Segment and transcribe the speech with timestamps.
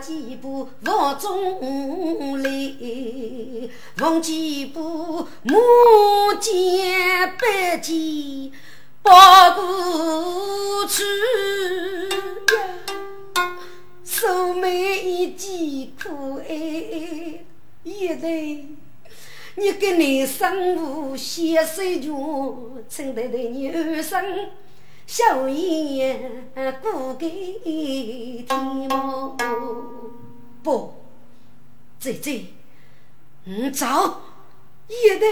[0.00, 2.50] 几步房中来，
[3.96, 5.54] 逢几步马
[6.40, 8.52] 肩背肩
[9.02, 11.02] 抱过去
[12.54, 13.44] 呀，
[14.04, 16.10] 素眉一记可
[16.48, 16.54] 爱，
[17.84, 18.66] 一对。
[19.60, 22.12] 你给你生父写水卷，
[22.88, 24.22] 称得对你二生
[25.08, 26.50] 笑颜
[26.82, 27.30] 过给
[28.46, 28.46] 天
[28.90, 29.34] 梦。
[30.62, 30.92] 不，
[31.98, 32.44] 姐姐，
[33.44, 33.86] 你走，
[34.86, 35.26] 也得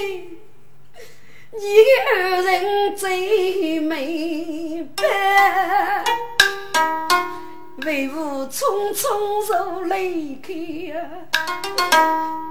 [1.53, 1.61] 你的
[2.09, 6.03] 二人最美白，
[7.85, 11.36] 为父匆匆受离开。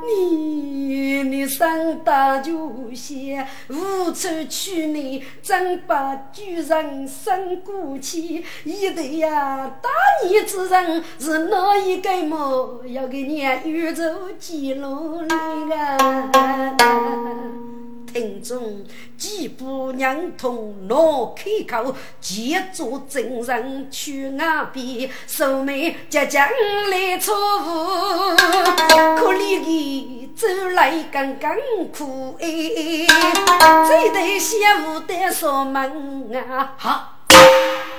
[0.07, 8.43] 你你上大就些，无处去你，真把巨人生过去？
[8.63, 9.89] 一对呀，大
[10.23, 12.81] 你之人是哪一个么？
[12.87, 14.03] 要给你宇宙
[14.39, 15.33] 记录里
[15.73, 16.31] 啊！
[18.15, 18.81] 听众，
[19.17, 26.47] 几步娘同闹开口，借做真人去那边，素妹家将
[26.89, 28.35] 来错误，
[29.19, 31.57] 可怜的走来刚刚
[31.91, 32.47] 苦哎，
[33.85, 36.73] 这对媳妇得锁门啊！
[36.77, 37.17] 好，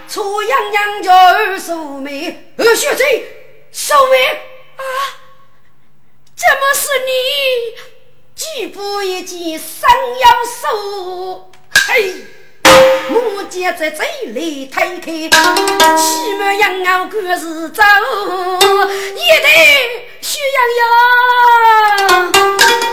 [0.09, 3.05] 楚阳阳叫二素妹，二学姐，
[3.71, 4.17] 素妹
[4.77, 4.81] 啊，
[6.35, 7.96] 怎么是你？
[8.37, 9.89] 几步一见生
[10.21, 11.51] 要手，
[11.89, 12.15] 嘿，
[13.09, 15.11] 木剑在嘴里推开，
[15.97, 17.83] 西门羊羔可是走，
[19.15, 22.31] 一对徐羊羊，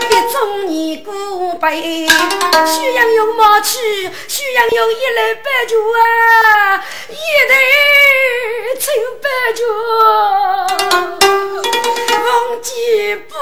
[0.08, 2.06] 一中年古辈，
[2.66, 3.78] 徐羊羊冒去，
[4.26, 7.12] 徐羊羊一来白酒啊，一
[7.48, 7.54] 对
[8.80, 9.62] 青白酒。
[12.24, 12.72] 忘记
[13.28, 13.34] 不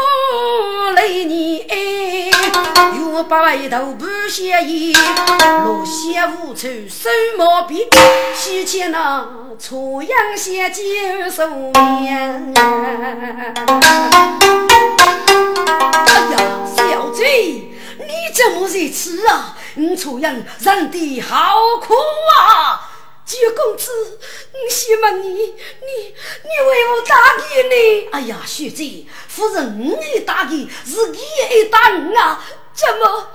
[0.96, 1.41] 来你
[3.22, 4.92] 爱，又把一头不写意，
[5.64, 7.88] 落血无处收毛病，
[8.34, 9.28] 西去那
[9.58, 12.52] 初阳先接受面。
[16.06, 16.36] 哎呀，
[16.76, 19.56] 小贼，你怎么如此啊？
[19.76, 22.90] 你初阳人的好苦啊！
[23.24, 24.18] 九公子，
[24.52, 28.08] 我希望你，你，你为我打给呢？
[28.12, 31.18] 哎呀，学姐，夫人，你打给是你
[31.50, 32.44] 也打我啊？
[32.74, 33.28] 怎么？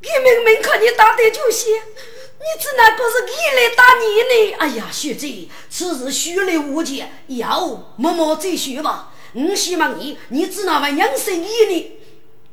[0.00, 4.56] 你明明看你打的就行，你只能够是你来打你呢？
[4.58, 9.12] 哎呀，学姐，此事虚来无解，要默默再学吧。
[9.32, 12.00] 我希望你，你只能为娘生你呢？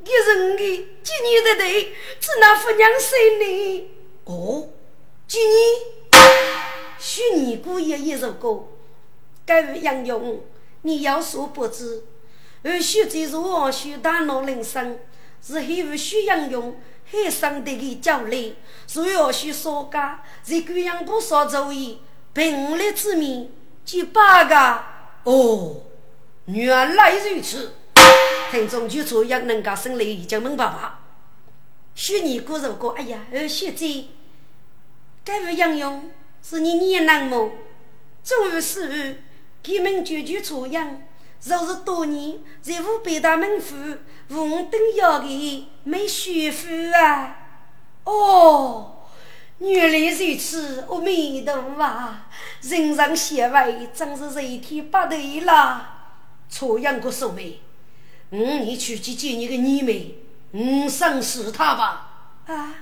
[0.03, 3.89] 你是我今年的对，只能扶娘生呢？
[4.25, 4.69] 哦，
[5.27, 5.91] 今年。
[6.97, 8.67] 许你姑爷一首歌，
[9.45, 10.41] 该位杨勇，
[10.83, 12.03] 你有所不知，
[12.63, 14.99] 而许这是王许大闹人生，
[15.41, 18.55] 是还为许杨勇还生的个教练，
[18.87, 21.99] 所以要许说家，在贵阳不少主意，
[22.33, 23.49] 平日之面
[23.83, 24.83] 几百个
[25.23, 25.83] 哦，
[26.45, 27.73] 原来如此，
[28.51, 30.99] 听众就这样能够生来已经明白吧？
[31.95, 34.09] 许你姑如果哎呀，而许这
[35.25, 36.11] 该位杨勇。
[36.43, 37.51] 是你年难么？
[38.23, 39.15] 终于死后，
[39.61, 41.03] 他们句句出样。
[41.43, 43.75] 若是多年在五百大门府，
[44.29, 47.35] 红灯要给没学府啊！
[48.03, 49.07] 哦，
[49.59, 52.27] 原来如此，阿弥陀佛啊！
[52.61, 55.87] 人上显位，真是人天不对了。
[56.49, 57.59] 出样个所谓，
[58.29, 60.15] 嗯，你去去见你个女妹，
[60.51, 62.43] 嗯，赏识她吧。
[62.45, 62.75] 啊，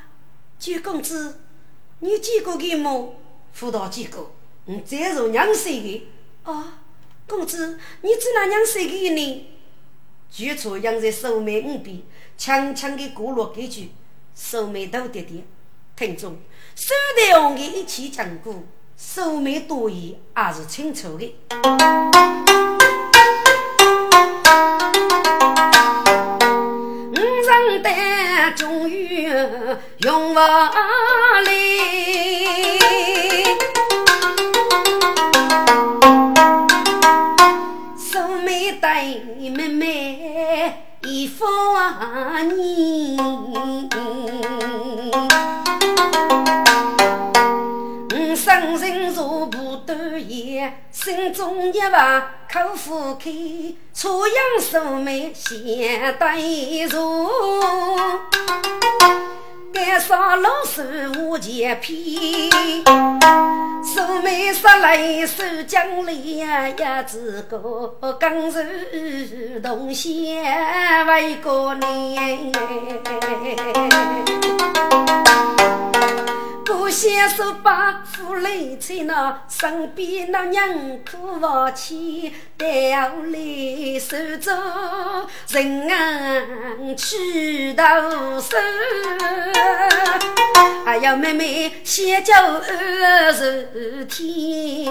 [0.58, 1.40] 九公子，
[2.00, 3.16] 你见过他么？
[3.54, 4.32] 辅导见过，
[4.66, 6.08] 你再做娘谁的？
[6.44, 6.80] 啊，
[7.30, 9.48] 公子，你只拿娘谁的呢？
[10.32, 12.02] 举出养在手眉五边，
[12.36, 13.92] 强强的过落几句，
[14.36, 15.48] 手眉头点点，
[15.96, 16.38] 听众，
[16.76, 18.64] 手台红的一起讲过，
[18.98, 21.36] 手眉多言还是清楚的。
[27.12, 29.24] 五人丹终于
[30.00, 30.40] 用不
[42.44, 43.18] 你，
[48.12, 53.30] 我生人如不多言，心中一万口腹开，
[53.94, 57.30] 初阳素眉先对坐。
[59.86, 61.96] 干啥老师无钱骗，
[63.82, 65.82] 素眉杀来手将
[66.38, 66.74] 呀，一
[67.08, 67.88] 只个
[68.20, 68.52] 刚柔
[69.64, 70.36] 同心
[71.08, 72.52] 为个人。
[76.70, 80.70] 不先手把夫来催那身边那娘
[81.00, 84.54] 苦抱起，带我来手中
[85.50, 87.84] 人去到
[88.40, 88.56] 手。
[90.86, 94.86] 哎呀，妹妹先叫二十天。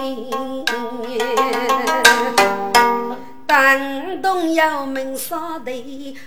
[3.49, 5.71] 当东要门上头，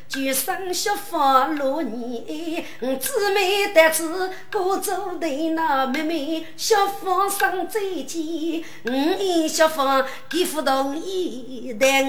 [0.08, 2.64] 就生血发落年。
[2.98, 8.64] 姊妹得知过走的那妹妹，小芳生再见。
[8.82, 12.04] 我小芳给不同意，但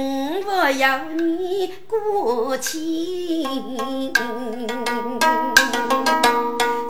[0.47, 4.11] 我要你过亲。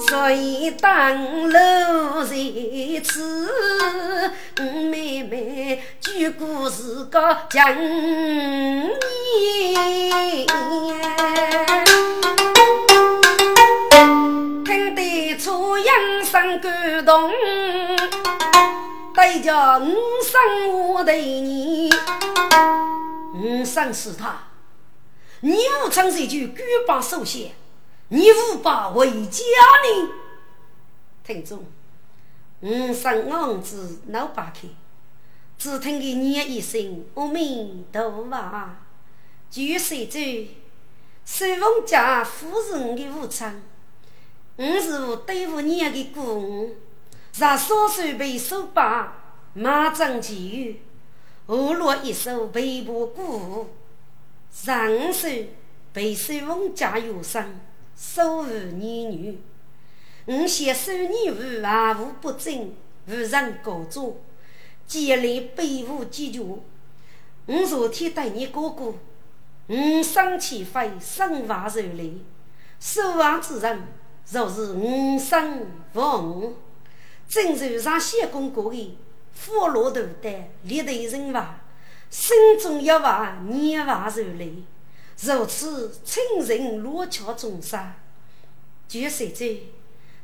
[0.08, 2.36] 所以当楼在
[3.04, 3.50] 此，
[6.32, 8.96] 故事个讲你，
[14.64, 17.32] 听得初阳生感动，
[19.14, 19.86] 对叫五
[20.24, 21.90] 生我对你，
[23.36, 24.44] 五生是他，
[25.42, 27.52] 你母唱这句举把手写。
[28.10, 30.10] 你无把为家呢？
[31.26, 31.66] 听众，
[32.62, 34.68] 五声昂子老八开，
[35.64, 38.70] 只听个念一声阿弥陀佛，
[39.50, 40.20] 就随着
[41.24, 43.62] 随风家夫人的无常，
[44.58, 46.76] 我是我对付你的故，
[47.38, 50.82] 让双手被手把马掌起雨，
[51.48, 53.70] 二落一手背部鼓，
[54.52, 55.30] 上手
[55.94, 57.58] 被随风家有伤。
[57.96, 59.40] 守护女女，
[60.26, 62.74] 我携手女妇万物不争，
[63.08, 64.12] 无人告状，
[64.88, 66.64] 建立北武基础。
[67.46, 68.94] 我昨天对你哥哥，
[69.68, 72.14] 我生起飞，生娃受累，
[72.80, 73.84] 守望之人
[74.32, 76.54] 若是我生亡，
[77.28, 78.98] 正如上谢公过的
[79.34, 81.60] 佛罗头戴立对人娃，
[82.10, 84.54] 心中一娃念娃受累。
[85.22, 87.98] 如此亲人落桥中杀，
[88.88, 89.58] 就谁知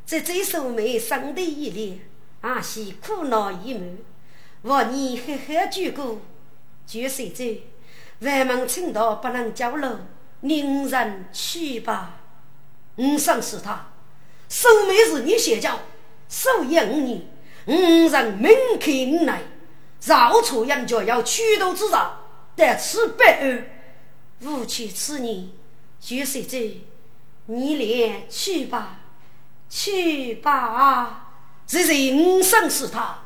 [0.05, 1.99] 这这首美生的一脸，
[2.41, 3.97] 阿西苦恼一满。
[4.61, 6.17] 我你呵呵鞠躬，
[6.85, 7.61] 就谁知
[8.19, 9.99] 万门青道不能交流，
[10.41, 12.17] 宁人去吧。
[12.97, 13.91] 五生是他，
[14.49, 15.79] 守美是你写教，
[16.27, 17.21] 守业五年，
[17.67, 19.45] 五人明开五内，
[20.03, 22.19] 绕出人就要取刀之上，
[22.57, 23.63] 得此百二。
[24.41, 25.49] 无妻此年，
[26.01, 26.57] 就随着
[27.45, 28.99] 你俩去吧，
[29.69, 31.31] 去吧。
[31.69, 33.19] 日日五生是他，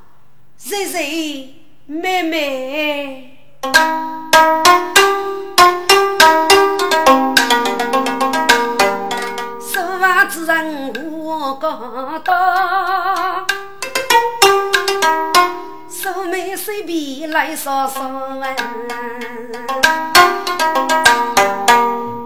[0.65, 1.49] 日日
[1.85, 3.37] 妹妹。
[9.59, 13.45] 说话之人我讲到，
[15.89, 18.01] 说妹随便来说说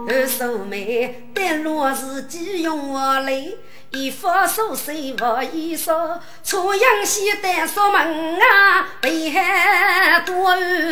[0.09, 3.51] 二叔妹，但若是己用我来，
[3.91, 6.19] 一副手谁不一说？
[6.43, 10.91] 初阳西单锁门啊，北海多雨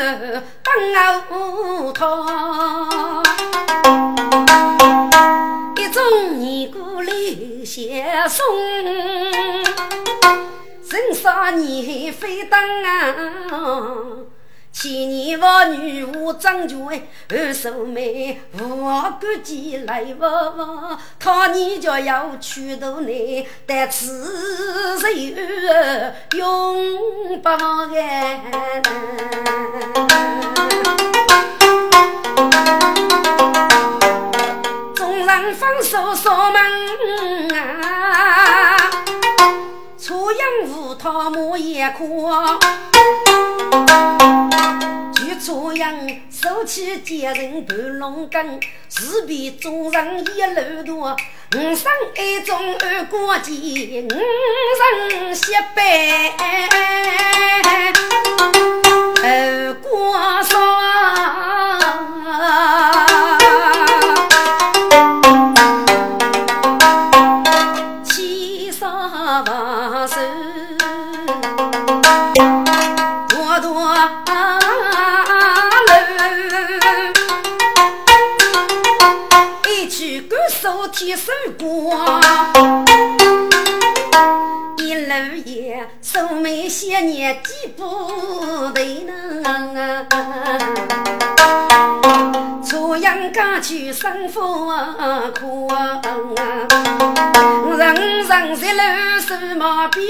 [0.63, 0.73] 等
[1.29, 3.21] 我逃。
[5.77, 7.11] 一种尼姑来
[7.65, 8.45] 相送，
[10.89, 13.15] 人少你非等啊。
[14.77, 25.33] 千年妇女无长权，二叔妹无管几来不不，他你就要去度你，但此谁
[26.35, 28.81] 永不忘哎。
[34.93, 38.77] 众人放手锁门啊，
[40.05, 42.29] 初阳无他莫也哭。
[45.43, 45.91] 朝阳
[46.31, 51.15] 手起接人盘龙根，势必众人一路多。
[51.55, 54.15] 五生爱中二过节，五
[55.09, 56.31] 人惜悲
[59.23, 60.55] 二过双，
[93.95, 94.75] 生活
[95.39, 95.69] 苦，
[97.77, 100.03] 人人在路手马鞭，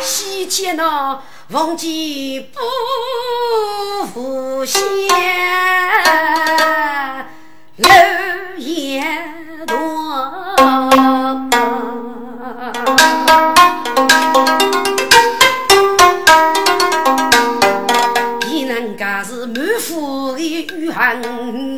[0.00, 2.60] 西街那逢见不
[4.06, 4.80] 复现，
[7.76, 7.86] 路
[8.56, 9.04] 也
[9.66, 9.76] 多。
[20.38, 21.77] 雨寒，无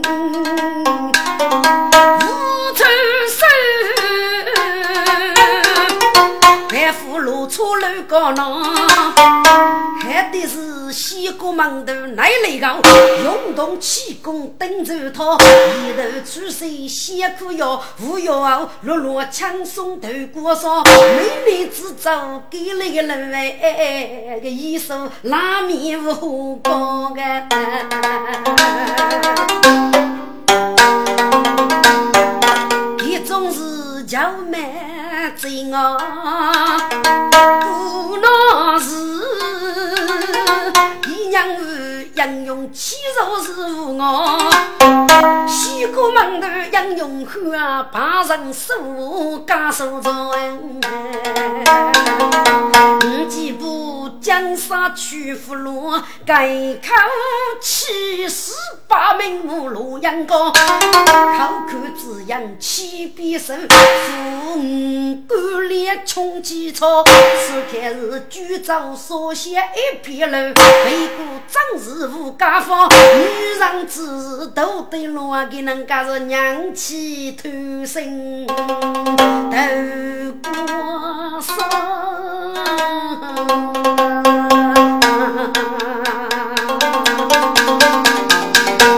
[8.08, 8.62] 高浪，
[10.00, 12.78] 还得是西国门头来雷高，
[13.22, 27.20] 运动气功登州套，一头出水先苦药，无药落落轻松头过烧，美女制造给那个人哎，个一手拉面无光个。
[33.04, 33.60] 一种是
[34.10, 34.18] 叫
[34.50, 34.60] 满
[35.36, 36.76] 嘴啊，
[37.60, 38.96] 不闹事。
[41.30, 44.36] 一娘儿应用气肉是无我，
[45.46, 48.74] 西过门头应用后啊，把人手
[49.46, 50.32] 加手中。
[53.04, 55.92] 五几步江山去福禄，
[56.26, 56.48] 改
[56.82, 56.92] 口
[57.60, 58.52] 七十
[58.88, 60.56] 八名目录阳高，口
[61.68, 77.48] 口之言气必胜，父母干练穷基草，此刻是举招所写一片楼，为国将士无家法，女人之事都得乱，给人家是娘气偷
[77.86, 78.52] 生头
[80.42, 81.54] 过生。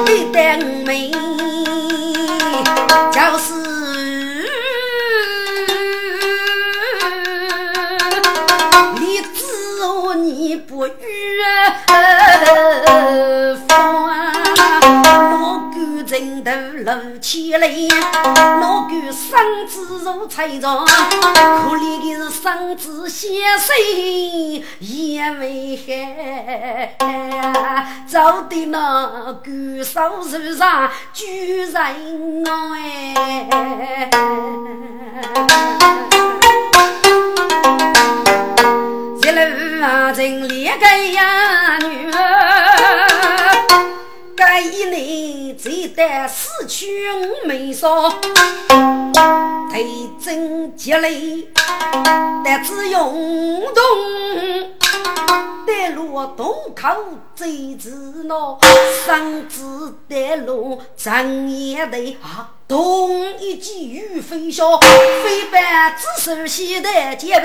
[0.09, 1.13] 一代美，
[16.53, 17.67] 头露起来，
[18.61, 20.93] 老狗身子如彩妆，可
[21.77, 23.75] 怜的是身子先生
[24.81, 26.95] 也没害，
[28.07, 29.51] 走的那狗
[29.83, 31.95] 手手上居人哎，
[39.23, 39.41] 一路
[39.83, 43.02] 啊，真烈个呀女儿。
[44.45, 48.19] 该一年只得四去五没少，头
[50.21, 51.47] 真积累，
[52.45, 53.83] 但只用动。
[55.65, 56.89] 带路洞口
[57.37, 57.47] 走
[57.79, 58.59] 子闹，
[59.07, 67.43] 生子带路长夜的啊，东一季雨飞小，飞班只手携带结伴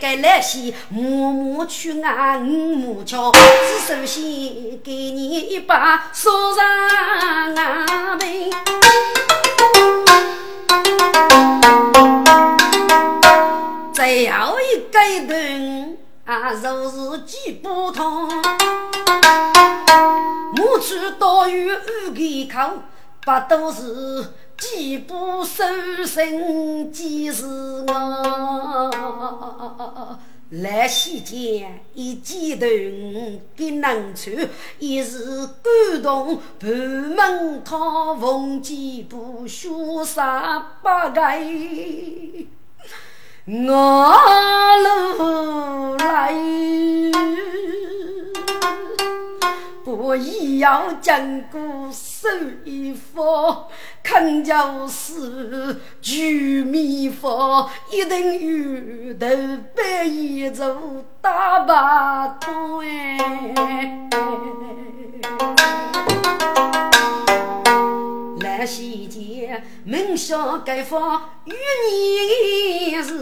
[0.00, 6.64] 该来西，默默去俺五木桥，只手携给你一把锁上
[7.54, 7.86] 俺
[8.16, 8.50] 门，
[13.92, 14.98] 最后一个
[15.34, 15.98] 人。
[16.24, 18.26] 啊，若是记不通，
[20.54, 22.82] 母猪多于二个口，
[23.20, 25.64] 不都是记不收
[26.06, 27.44] 身即是
[27.88, 28.88] 我。
[30.50, 32.66] 来西间一记头
[33.56, 39.68] 给能穿，一时感动半门他逢几不学
[40.04, 41.20] 三八个。
[43.46, 44.14] 我
[44.84, 46.32] 路来，
[50.02, 51.60] 我亦要经过
[51.92, 52.28] 手
[52.64, 53.68] 一方，
[54.02, 59.28] 看就是聚米方，一定鱼头
[59.76, 60.76] 白一走
[61.20, 63.16] 大把汤哎。
[68.40, 71.52] 来西街，门下盖房，与
[71.88, 73.14] 你是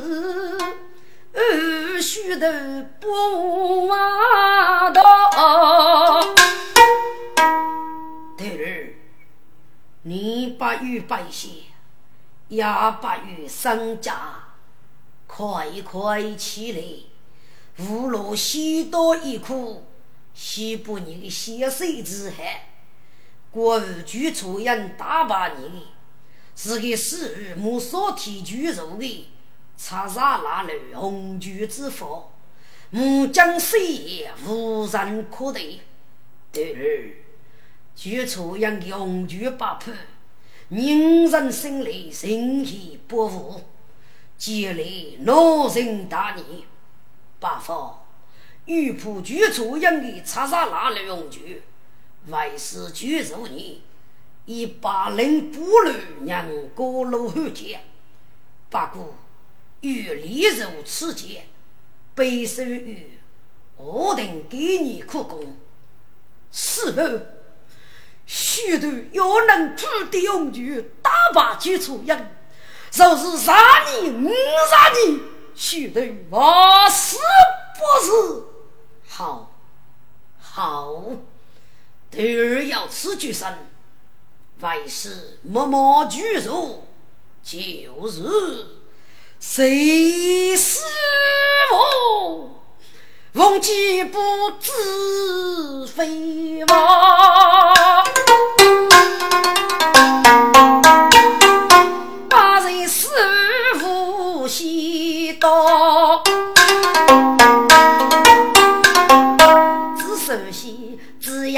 [2.01, 2.47] 须头
[3.01, 5.03] 不忘道。
[8.37, 8.95] 头儿，
[10.03, 11.65] 你不与百姓，
[12.49, 14.55] 也不与商家，
[15.27, 16.83] 快快起来！
[17.85, 19.85] 无论许多一苦，
[20.35, 22.67] 西不你血水之海。
[23.51, 25.89] 国务局出人大把你，
[26.55, 29.31] 是个是木所提举入的，
[29.83, 32.31] 查杀那路红军之佛，
[32.91, 35.81] 木将岁月无人可敌。
[36.53, 37.15] 对儿，
[37.97, 39.95] 举出养的红军八婆，
[40.69, 43.63] 人人心里心气不服，
[44.37, 46.67] 积累恼人大逆，
[47.39, 48.05] 八方
[48.67, 51.63] 欲破举出养的查杀那路红军，
[52.27, 53.83] 为是举入你。
[54.45, 55.93] 以八人步路
[56.27, 57.81] 让过路后见，
[58.69, 59.15] 不过
[59.81, 61.47] 与李如此间，
[62.15, 63.19] 背受于
[63.77, 65.57] 我等给你苦功。
[66.53, 67.21] 事后，
[68.27, 72.37] 许多要能土的勇举大把举出人，
[72.91, 74.29] 就是杀你五
[74.69, 75.21] 杀你，
[75.55, 77.17] 许多我死
[77.79, 78.43] 不是
[79.09, 79.51] 好，
[80.41, 81.03] 好，
[82.11, 83.71] 第二要此举身。
[84.61, 86.85] 为是默默居住，
[87.43, 88.80] 就是
[89.43, 90.81] 谁是
[91.73, 92.63] 我，
[93.33, 94.19] 忘记不
[94.61, 98.05] 知非吗，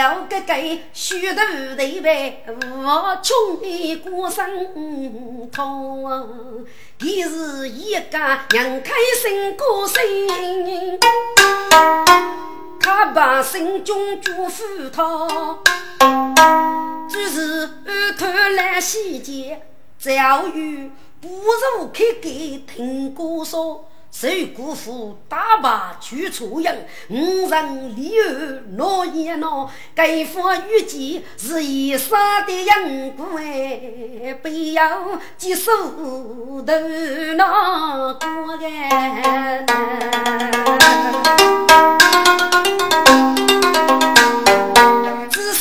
[0.02, 0.54] 要个个
[0.92, 1.36] 虚头
[1.76, 6.66] 对白，我穷的过生痛。
[6.98, 8.18] 他是一个
[8.50, 10.02] 人开心过生，
[12.80, 15.28] 他把心中祝福他，
[17.08, 17.68] 只是
[18.18, 19.62] 偷来细节，
[20.00, 23.88] 教育不如开给听歌说。
[24.12, 35.72] 受辜负，大把去出人，五人里儿闹一闹，该发预计是一杀的人骨哎，不要接受
[36.62, 36.62] 头
[37.36, 39.64] 脑过哎。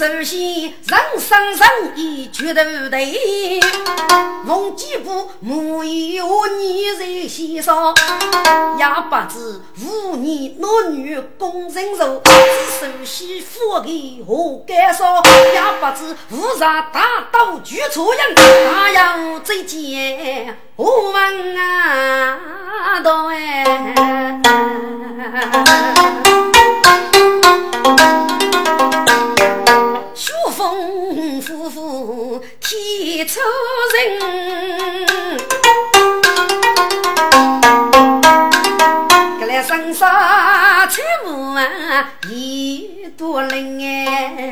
[0.01, 1.61] 首先，人生人
[1.95, 3.59] 意决斗对，
[4.47, 7.93] 逢几步莫有你在心上，
[8.79, 12.31] 也不知妇女男女共承受，只
[12.79, 15.21] 首先夫给何干说，
[15.53, 23.85] 也不知无啥大刀举错人，大要再见我问啊，道哎。
[30.81, 33.39] 秋风呼呼天初
[33.93, 35.37] 人，
[39.39, 41.61] 格来生杀财物啊
[42.31, 44.49] 一多人哎，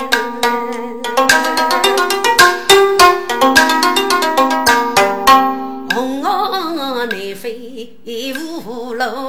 [5.96, 7.98] 红袄内飞
[8.36, 9.29] 无路。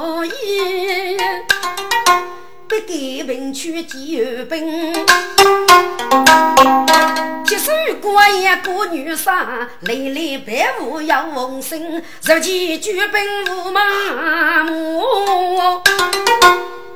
[2.71, 4.93] 不给兵去几二兵，
[7.45, 13.21] 铁手过一个女杀，累累白雾要逢生，如今举兵
[13.57, 15.03] 无麻木，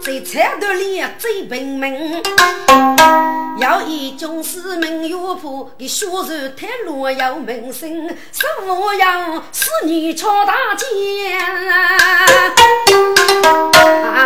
[0.05, 2.23] 在菜刀里最平民。
[3.59, 6.23] 要以军士们有谱，给血肉
[6.55, 11.41] 太落要门生，什么要是你敲大剑，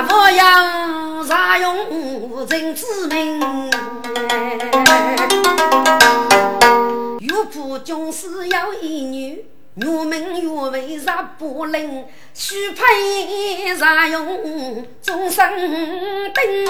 [0.09, 3.71] 我要啥用人之命？
[7.21, 9.45] 有谱军师要一女，
[9.81, 12.05] 越门越为啥不灵？
[12.35, 15.49] 须配啥用终身
[16.35, 16.67] 兵？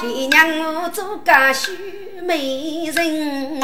[0.00, 1.72] 爹娘我做个秀
[2.22, 3.60] 美人，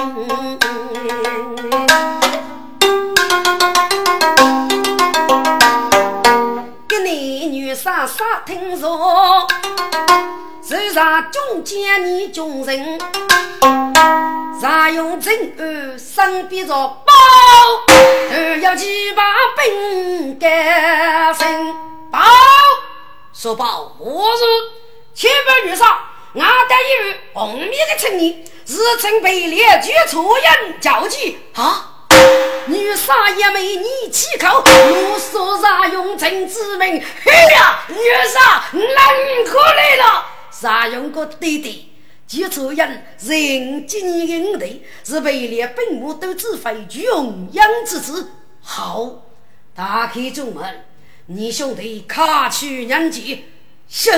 [6.88, 9.46] 给你女婿啥听说？
[10.69, 12.99] 手上中间你穷人，
[14.61, 17.13] 常用正案身边着包，
[18.33, 19.23] 二要七八
[19.57, 21.73] 本干身
[22.11, 22.19] 包。
[23.33, 24.45] 说报我是
[25.15, 26.01] 千百女杀，
[26.35, 28.33] 俺得一位红面的青年，
[28.67, 31.93] 日称被列举出人交际啊！
[32.67, 37.01] 女杀一枚你起口，我说啥用真之名？
[37.25, 40.25] 嘿呀，女杀难可来了！
[40.59, 41.92] 啥用个弟弟？
[42.27, 44.66] 举出人人精英的，
[45.05, 48.31] 是被列本母都指挥穷养之子。
[48.62, 49.23] 好，
[49.75, 50.64] 打开中门。
[51.27, 53.45] 你兄弟卡去年纪，
[53.87, 54.11] 是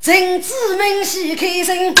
[0.00, 1.94] 陈子明喜开心，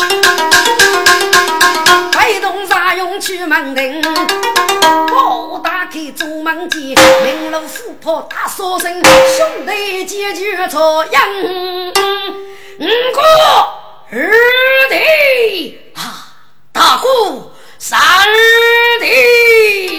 [2.12, 4.02] 挥动茶用去门庭，
[5.12, 11.22] 我打开朱门前，明路虎婆大说声，兄弟解决朝阳，
[12.76, 13.20] 五哥
[14.10, 16.26] 二弟啊，
[16.72, 18.00] 大哥三
[19.00, 19.96] 弟，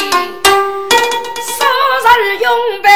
[1.58, 1.66] 少
[2.18, 2.92] 人永别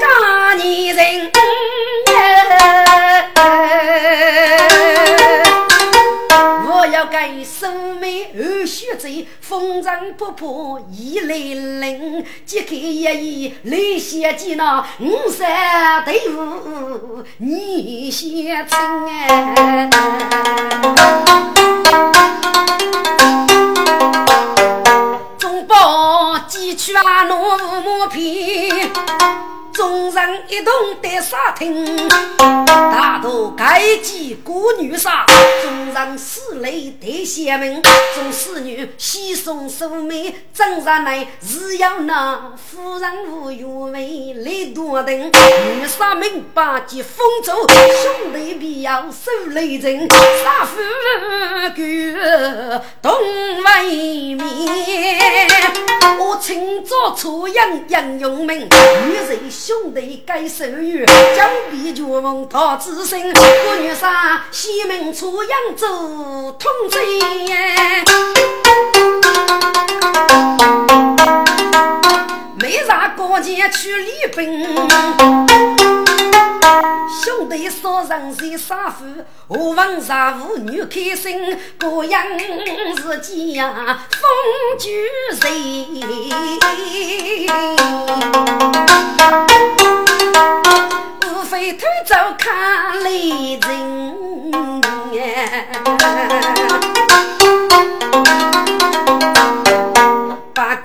[0.00, 1.32] 干你人。
[8.10, 19.88] 妹二血贼，风尘仆仆一来临，揭开一页泪写几那五山队伍你先称哎，
[25.38, 27.36] 中报几曲啊，怒
[27.82, 28.90] 目片。
[29.80, 35.24] 众人一同得杀听，大都该记孤女杀。
[35.62, 37.82] 众人死泪得谢门，
[38.14, 45.18] 众侍女喜送素梅，正上来只要那夫人无余味来多等。
[45.18, 50.06] 女杀明白即风走，兄弟必要受雷震。
[50.10, 50.76] 杀夫
[51.74, 53.10] 哥东
[53.64, 55.48] 为面，
[56.18, 59.40] 我请做出杨杨永明，女人。
[59.70, 61.06] 兄弟该手语，
[61.36, 63.20] 将笔绝梦他自身。
[63.22, 65.86] 我女杀西门出扬州
[66.58, 66.98] 通贼，
[72.56, 75.79] 没啥过节去礼宾。
[77.22, 79.04] 兄弟说人是杀夫，
[79.48, 84.20] 我问杀妇女开心，各样是家风
[84.78, 85.40] 聚人，
[91.26, 94.00] 无非偷走看雷人。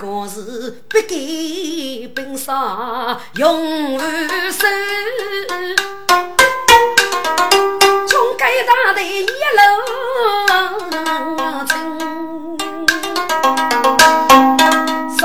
[0.05, 4.69] 个是不给本上永无声。
[8.07, 9.27] 从该大的一路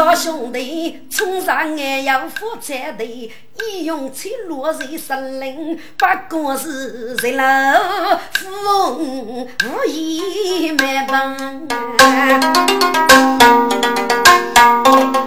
[0.01, 7.43] 少兄弟冲上岸要负责的，义勇去落在森林，八个字在楼
[8.33, 11.37] 富翁无意没帮。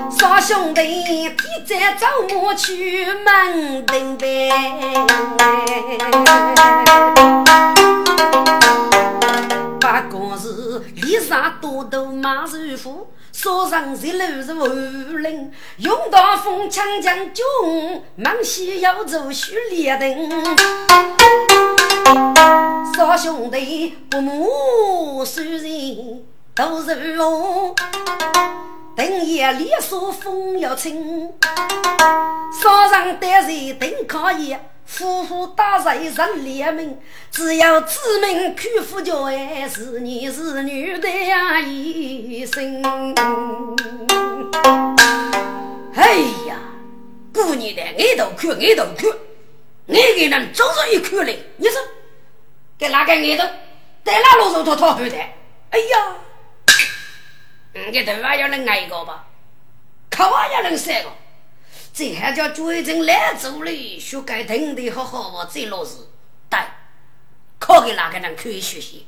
[0.09, 0.81] 少兄弟，
[1.29, 4.49] 提着走马去门庭呗。
[9.79, 14.67] 八个字，脸上多多马如虎，手上一路是武
[15.17, 17.43] 林，勇打风枪将军，
[18.15, 20.55] 忙西要走徐连登。
[22.95, 27.75] 少兄弟，不母虽人都是龙。
[28.95, 31.33] 等夜里说风要清，
[32.61, 36.99] 早上得人等考验，呼呼打人人联名，
[37.31, 42.81] 只要知名去夫教哎，是男是女的呀一生。
[45.95, 46.15] 哎
[46.47, 46.59] 呀，
[47.33, 49.09] 姑娘的爱头看爱头看，
[49.85, 51.39] 哪个人就是一看嘞？
[51.57, 51.81] 你说
[52.77, 53.43] 给哪个爱头？
[54.03, 55.15] 在哪路上头讨好的？
[55.71, 56.15] 哎呀！
[57.73, 59.25] 你个头发要能挨个吧，
[60.11, 61.09] 口啊要能三个，
[61.95, 63.99] 这还叫追正来做嘞？
[63.99, 65.97] 学该听的好好我这老师，
[66.49, 66.59] 对，
[67.59, 69.05] 考给哪个人可以学习？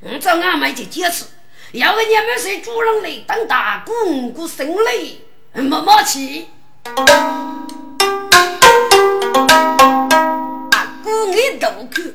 [0.00, 1.24] 我找俺们去坚持，
[1.72, 3.24] 要个你们谁主人嘞？
[3.26, 5.20] 当大姑姑生嘞，
[5.52, 6.48] 没默契。
[10.70, 12.14] 阿姑你都去，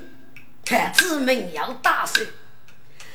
[0.63, 2.25] 看子们要打水。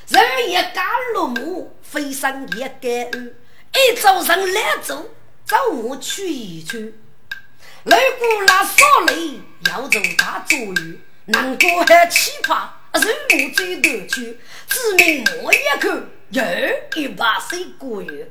[0.08, 0.84] 人也干
[1.14, 2.70] 落木，飞上一杆
[3.12, 3.34] 岸，
[3.72, 5.08] 一早上来走，
[5.46, 6.94] 走我去一去。
[7.84, 15.88] 如果那少雷要走大作雨，难过还奇葩，人木最多去，只名摸一口，
[16.30, 16.42] 又
[16.96, 18.28] 一把水果园。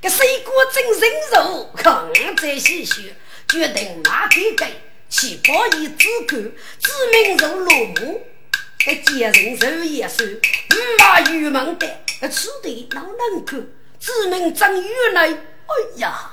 [0.00, 3.16] 这水果真人肉，看这些血，
[3.48, 4.66] 决定马给给，
[5.08, 6.36] 七八一只狗，
[6.78, 8.24] 只名肉落木。
[8.78, 11.88] 这奸人手也手，五马玉门的，
[12.30, 13.66] 吃的老难看。
[13.98, 16.30] 知名张玉来，哎呀，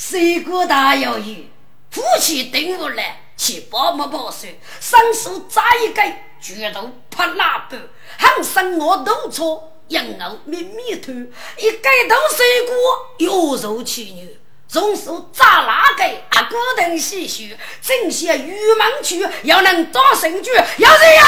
[0.00, 1.46] 水果大有余，
[1.90, 4.48] 夫妻顶不来，七八没保守，
[4.80, 6.02] 双手扎一个，
[6.40, 7.76] 拳头拍喇叭，
[8.16, 11.12] 喊声我都错，羊肉面面头，
[11.58, 12.74] 一盖头水果，
[13.18, 21.24] 又肉气女，从手扎拉给啊，鼓灯细许，正些玉门去，要能打胜局，要谁呀？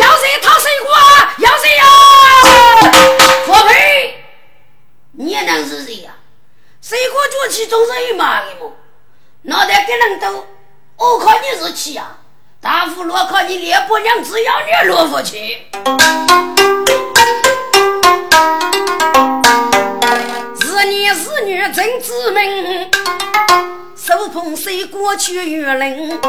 [0.00, 0.92] 要谁讨谁过？
[1.38, 1.84] 要谁呀？
[3.46, 4.24] 佛配，
[5.12, 6.16] 你能是谁呀？
[6.84, 8.72] 谁过崛起总是一马的么？
[9.42, 10.44] 脑袋给人都，
[10.96, 12.18] 我靠你是气呀！
[12.60, 15.68] 大夫若靠你烈婆娘，只要你落不去。
[20.60, 22.90] 是你是女真知名，
[23.96, 26.20] 手捧水果去玉林，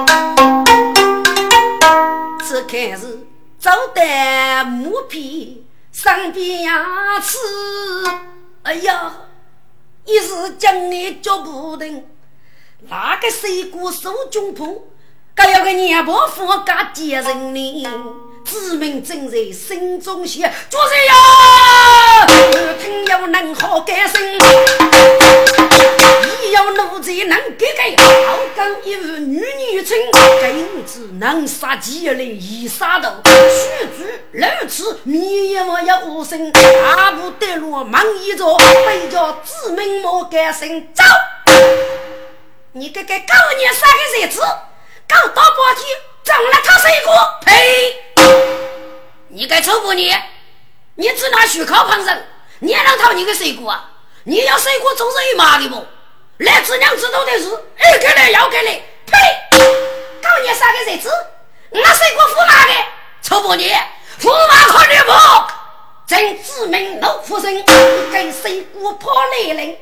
[2.47, 7.39] 只看是走得木皮上边牙齿，
[8.61, 9.13] 哎呀，
[10.05, 12.05] 一时将你脚不停，
[12.89, 14.79] 那个水果手中捧，
[15.33, 17.87] 该要个年伯夫家接人呢。
[18.45, 21.13] 知名正在心中写，主人呀，
[22.81, 24.21] 听有能好改声，
[26.41, 29.97] 一有奴才能改改，好刚一日女女情，
[30.41, 41.03] 根子能杀鸡来一杀头，须知如此，面也莫要无声，大步得路忙一着，背着知名莫改声走。
[42.73, 44.41] 你这个狗年三个日子，
[45.07, 45.85] 搞大半天，
[46.23, 48.01] 种了他水果，呸！
[49.27, 50.15] 你该臭不你？
[50.95, 52.27] 你只拿虚考旁人，
[52.59, 53.89] 你能讨你个水果啊？
[54.23, 55.85] 你要水果总是有麻的不？
[56.37, 59.17] 来自娘知道的事，二给来要给来，呸！
[60.21, 61.09] 搞你啥个日子？
[61.71, 62.73] 那水果驸马的，
[63.21, 63.73] 臭不你？
[64.21, 65.11] 驸马可你不？
[66.05, 67.63] 正子名老夫人，
[68.11, 69.75] 跟水果跑来人呀！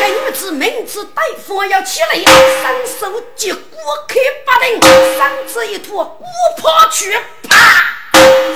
[0.00, 4.80] 跟女子名字大夫要起来，伸手接过开八定，
[5.18, 7.12] 上子一拖，我跑去，
[7.46, 7.56] 啪！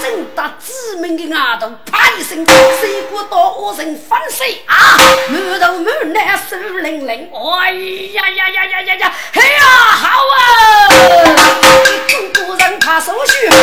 [0.03, 2.45] 正打子民的额头，啪一声，
[2.81, 4.97] 水果到我人翻水啊！
[5.29, 9.13] 满头满脸湿淋淋，哎呀呀呀呀呀呀！
[9.35, 9.61] 嘿呀，
[10.01, 10.89] 好啊！
[12.09, 13.55] 中国人怕手续啊，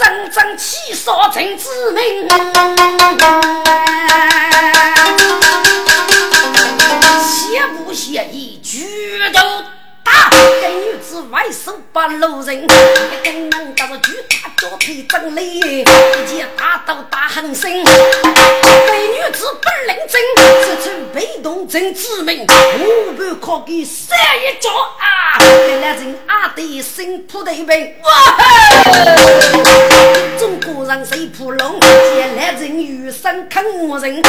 [0.00, 2.26] 真正气杀成子民，
[7.22, 9.62] 邪不邪意，举头。
[10.62, 12.66] 跟女子外手把路人，
[13.22, 15.82] 根能打着巨大脚腿真累，一
[16.26, 17.82] 剑打到大横身。
[17.82, 24.68] 跟女子本领真，此处被动真致命，我不可给闪一脚
[24.98, 25.38] 啊！
[25.38, 28.36] 来来人阿对新铺的兵，哇！
[30.38, 31.80] 中国人谁扑龙？
[31.80, 34.22] 见来人余生看我人，女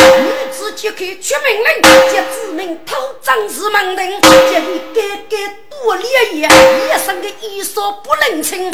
[0.50, 5.36] 子揭开出命令，接指命偷张氏门庭，接你改改
[5.70, 8.68] 多烈焰，一身的衣裳不能清。
[8.68, 8.72] 你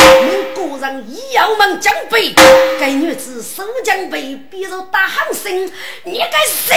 [0.55, 2.33] 个人一样要门将背，
[2.77, 5.71] 该女子手江北，比如大喊声。
[6.03, 6.75] 你该谁？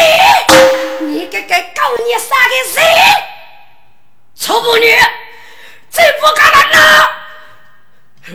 [1.01, 2.81] 你该该告你杀个谁？
[4.37, 4.97] 臭妇女，
[5.91, 7.09] 这不可能呢？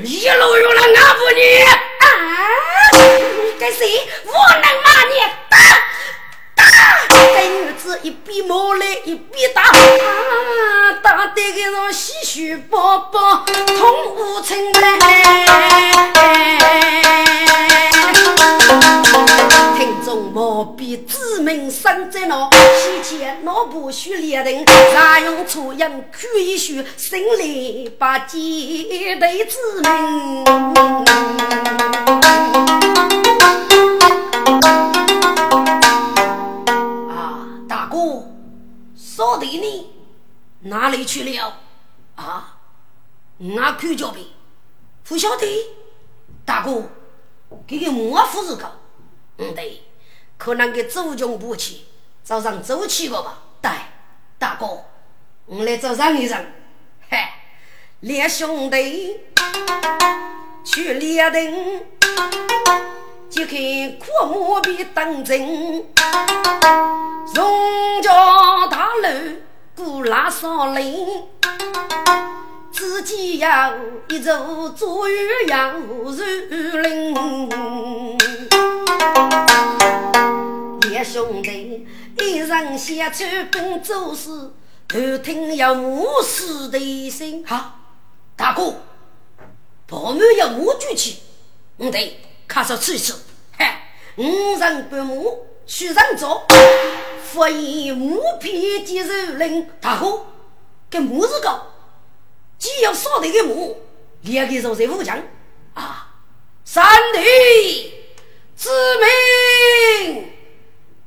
[0.03, 1.71] 一路用了俺妇女啊！
[2.91, 4.05] 你该谁？
[4.25, 5.15] 我能骂你
[5.49, 5.57] 打
[6.55, 6.63] 打！
[7.09, 9.71] 该女子一比毛来一比打啊！
[11.03, 14.57] 打得个人唏嘘宝宝痛无情
[19.77, 30.45] 听众莫比知名生在脑，西前脑部须猎人，常用粗音可以学，心里把几对知名。
[39.35, 39.91] 说的你
[40.61, 41.59] 哪里去了？
[42.15, 42.57] 啊，
[43.37, 44.25] 我看脚背，
[45.03, 45.45] 不晓得，
[46.45, 46.89] 大哥，
[47.67, 48.71] 给个莫夫子搞。
[49.37, 49.83] 嗯，对，
[50.37, 51.81] 可能给周军不去，
[52.23, 53.39] 早上周去过吧？
[53.61, 53.69] 对，
[54.39, 54.85] 大哥，
[55.47, 56.53] 我来找上一人。
[57.09, 57.17] 嘿，
[57.99, 59.19] 列兄弟
[60.63, 61.85] 去列阵，
[63.35, 65.37] 揭开阔木壁当真，
[67.33, 69.09] 荣家大楼
[69.75, 71.23] 古拉少林，
[72.71, 73.73] 自己要
[74.07, 77.13] 一座坐月要如林。
[80.89, 81.85] 两兄弟，
[82.17, 84.29] 一人先出奔走时，
[84.87, 87.43] 偷听有母狮的声。
[87.45, 87.79] 好，
[88.37, 88.75] 大哥，
[89.87, 91.19] 保姆要母举起，
[91.75, 92.17] 我得
[92.47, 93.13] 开始吃一吃。
[94.17, 96.47] 五人半母去人做，
[97.21, 99.67] 佛以母皮接受令。
[99.81, 100.27] 大哥，
[100.89, 101.67] 跟母子搞，
[102.57, 103.77] 既要少的个母，
[104.21, 105.21] 两个肉在武将
[105.73, 106.13] 啊，
[106.63, 107.93] 三弟。
[108.55, 108.69] 子
[110.07, 110.31] 明，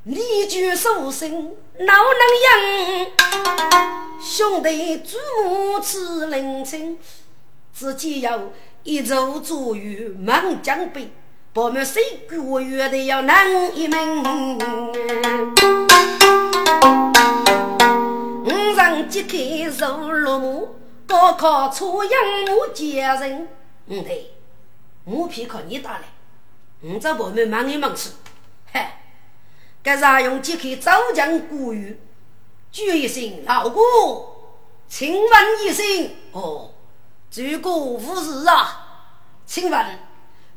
[0.03, 3.11] 你举手声哪能养？
[4.21, 6.99] 兄弟祖母此人情，
[7.73, 8.39] 自己要
[8.83, 11.11] 一走坐于满江北，
[11.51, 14.23] 不瞒谁个月的要难一门。
[18.45, 20.75] 五上揭开入落幕，
[21.07, 23.47] 高考出阳母接人。
[23.87, 24.31] 嗯对，
[25.05, 26.03] 我偏靠你打来，
[26.81, 28.11] 我这不瞒忙一忙去。
[28.71, 29.01] 嗨。
[29.81, 31.99] 该啥用揭开早将古语，
[32.71, 33.81] 举一声老姑，
[34.87, 36.69] 请问一声哦，
[37.31, 38.85] 这个无事啊？
[39.47, 39.99] 请问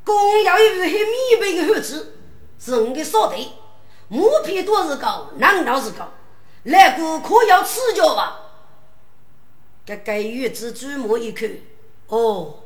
[0.04, 2.16] 公要有黑米白的孩子，
[2.58, 3.48] 是我的少队，
[4.08, 6.08] 木皮多是高，难道是高？
[6.64, 8.40] 来个可要赐教吧？
[9.84, 11.50] 该该玉子注目一看，
[12.08, 12.60] 哦，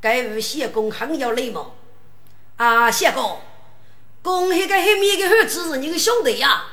[0.00, 1.74] 该位谢公很有礼貌
[2.56, 3.38] 啊，谢公。
[4.22, 6.66] 公那个黑面的孩子是你的兄弟呀？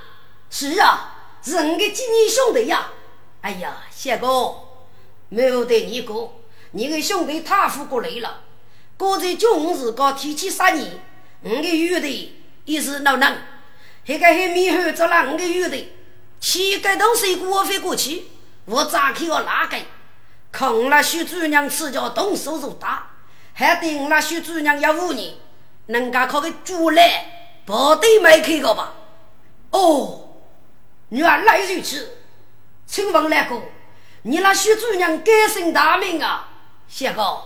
[0.50, 2.92] 是啊，是你的几年兄弟呀？
[3.42, 4.68] 哎呀，谢公，
[5.30, 6.30] 没有对你哥，
[6.72, 8.42] 你的兄弟太富过来了。
[8.98, 11.00] 哥在军事高提起杀你，
[11.42, 13.38] 我的兄弟也是老能。
[14.08, 15.94] 那个黑面孩子让我的兄弟，
[16.40, 18.26] 七个都是过飞过去，
[18.66, 19.78] 我咋去要哪个？
[20.52, 23.12] 看那许主娘吃叫动手就打，
[23.54, 25.36] 还定那许主娘要五年，
[25.86, 27.34] 人家靠个猪来。
[27.66, 28.94] 部队没开过吧？
[29.72, 30.30] 哦，
[31.10, 32.18] 原来如此。
[32.86, 33.62] 请问来哥，
[34.22, 36.48] 你那许主娘改姓大名啊？
[36.88, 37.42] 谢哥，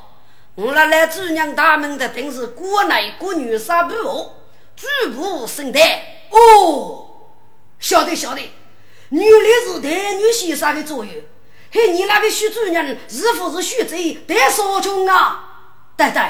[0.56, 3.94] 我那来主娘大名的定是国内国女三部，
[4.76, 6.28] 主部姓戴。
[6.30, 7.08] 哦，
[7.80, 8.42] 晓得晓得，
[9.10, 11.14] 原来是戴女先生的作用。
[11.72, 15.48] 嘿，你那个许主娘是否是许贼戴少琼啊？
[15.96, 16.22] 对对，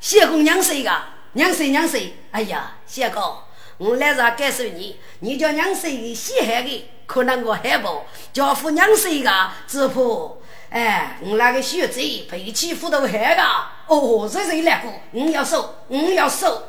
[0.00, 0.90] 谢公娘谁个？
[1.34, 2.16] 娘谁娘谁？
[2.32, 3.38] 哎呀，谢哥，
[3.78, 9.94] 我来这告诉你，你叫娘谁稀罕的，可能我害怕；叫夫娘谁个，只怕
[10.70, 13.42] 哎，我那个小贼被欺负都害个。
[13.88, 16.62] 哦，这是两个，我要收，我要收。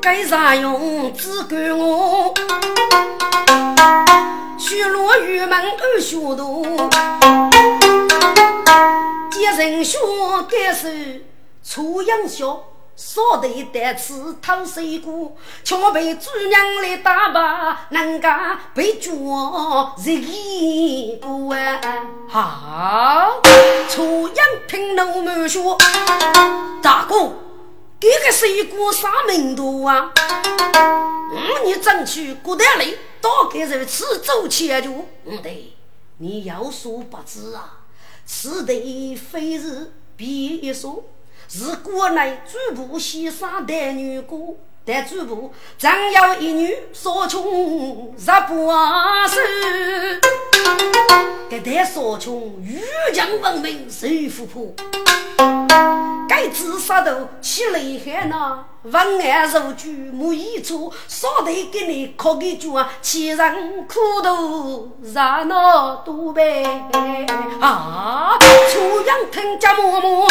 [0.00, 2.32] 该啥用只管我，
[4.58, 6.64] 去落玉门二学徒。
[9.38, 9.98] 一人学
[10.50, 11.26] 该是
[11.62, 12.64] 初阳小，
[12.98, 21.80] 少得单吃偷水果，却被主娘来打吧，人家被抓一个啊！
[22.28, 23.40] 好，
[23.88, 25.78] 初阳听奴们说，
[26.82, 27.34] 大哥，
[28.00, 30.10] 这个水果啥名堂啊？
[31.30, 32.84] 嗯，你争取过得来，
[33.20, 34.90] 大概是吃走千脚。
[35.24, 35.72] 嗯，对，
[36.16, 37.74] 你有所不知啊。
[38.26, 41.04] 此地非是别说，
[41.50, 44.36] 是国内主部先生的女歌，
[44.84, 49.42] 但主部常有一女少穷十八岁，
[51.48, 52.82] 这代少穷欲
[53.14, 54.74] 强闻名受富婆，
[56.28, 58.66] 该自杀的起厉害呢。
[58.90, 65.12] 文案如句没一错，少得给你考个卷，其人苦读热
[65.44, 66.62] 闹多呗。
[67.60, 68.38] 啊，
[68.72, 70.26] 初阳听家嬷嬷，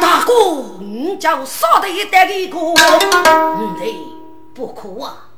[0.00, 2.58] 大哥，你叫少得一带个个，
[3.26, 3.94] 嗯对，
[4.54, 5.28] 不哭啊，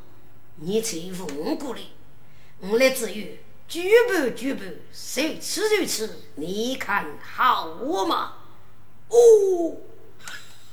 [0.57, 1.81] 你才问过来，
[2.61, 8.35] 我来自于举办举办，谁吃就吃，你看好我吗？
[9.09, 9.77] 哦。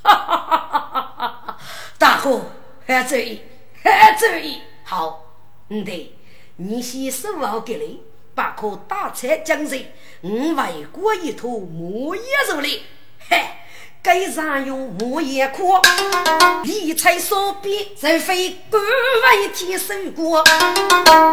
[0.09, 1.57] 哈哈哈哈哈！
[1.97, 2.41] 大哥，
[2.87, 3.41] 还注意，
[3.83, 5.25] 还注意，好，
[5.69, 6.15] 嗯对，
[6.55, 8.01] 你先收好给你，
[8.33, 9.85] 把颗大菜将人，
[10.21, 12.81] 我为过一头木叶肉嘞，
[13.29, 13.45] 嘿，
[14.01, 15.63] 该上用木叶壳，
[16.63, 20.43] 理财烧饼，除非官为天收过，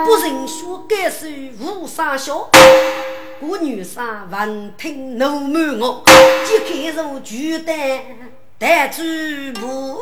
[0.04, 2.50] 不认输该是无上小。
[3.40, 6.04] 我女生闻听怒骂我，
[6.44, 7.74] 揭开如巨蛋。
[8.58, 9.02] 待主
[9.60, 10.00] 母，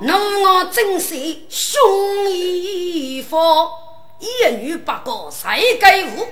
[0.00, 1.16] 侬我正是
[1.48, 3.36] 兄义父，
[4.20, 6.28] 一女八个谁该无？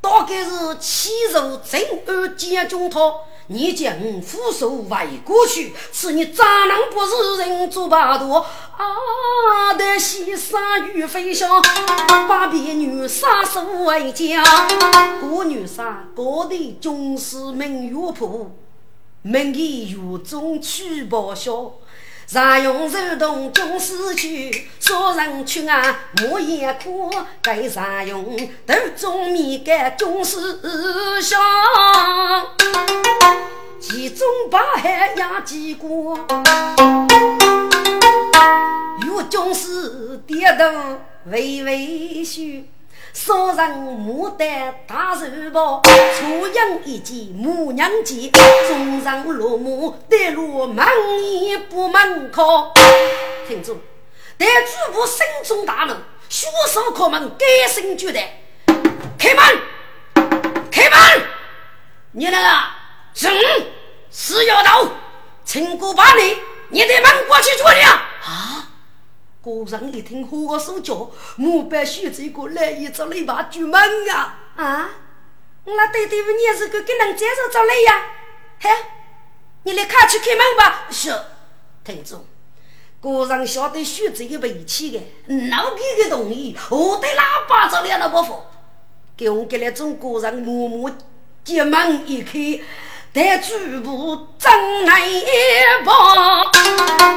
[0.00, 3.14] 大概是欺辱正安将军他。
[3.48, 8.46] 你将俯首为过去，是你咋能不是人做把舵？
[8.76, 9.74] 啊！
[9.74, 11.60] 的西山雨飞翔，
[12.28, 14.44] 把别女杀死为将。
[15.20, 18.52] 国女杀，高的军师明月谱，
[19.22, 21.72] 明月雨中取报笑。
[22.32, 27.10] 常用手动军师去，说人去啊莫也苦，
[27.42, 28.24] 该常用
[28.66, 30.40] 头中米干军师
[31.20, 31.38] 香，
[33.78, 36.18] 其中把海压几锅，
[39.06, 40.64] 有军师跌头
[41.26, 42.64] 微微羞。
[43.12, 43.70] 少人
[44.04, 45.82] 牡丹大寿包，
[46.18, 50.88] 初阳一见母娘见，中上落马带路满
[51.22, 52.72] 衣不门口。
[53.46, 53.78] 听住，
[54.38, 55.94] 待主仆心中大怒，
[56.28, 58.40] 学手叩门，改声绝代，
[59.18, 59.44] 开门，
[60.70, 61.22] 开门！
[62.12, 62.38] 你那个
[63.14, 63.66] 人
[64.10, 64.88] 是要到，
[65.44, 66.38] 陈姑把你，
[66.70, 67.88] 你得门过去做了
[68.24, 68.71] 啊！
[69.42, 73.74] 果然一听火手叫，木板选这个来一只雷把举门
[74.08, 74.38] 啊！
[74.54, 74.90] 啊，
[75.64, 76.30] 我那对对不？
[76.30, 78.06] 你是个给人接受着雷呀？
[78.60, 78.70] 嘿，
[79.64, 80.86] 你来看去开门吧。
[80.90, 81.12] 是，
[81.82, 82.24] 听众，
[83.00, 85.00] 果然晓得选这个脾气的，
[85.50, 88.44] 老给个同意，我对喇叭着了那不服，
[89.16, 90.88] 给我给了种果然默默
[91.42, 92.62] 进门一开。
[93.14, 93.52] 待主
[93.84, 95.02] 仆争来
[95.84, 95.92] 报，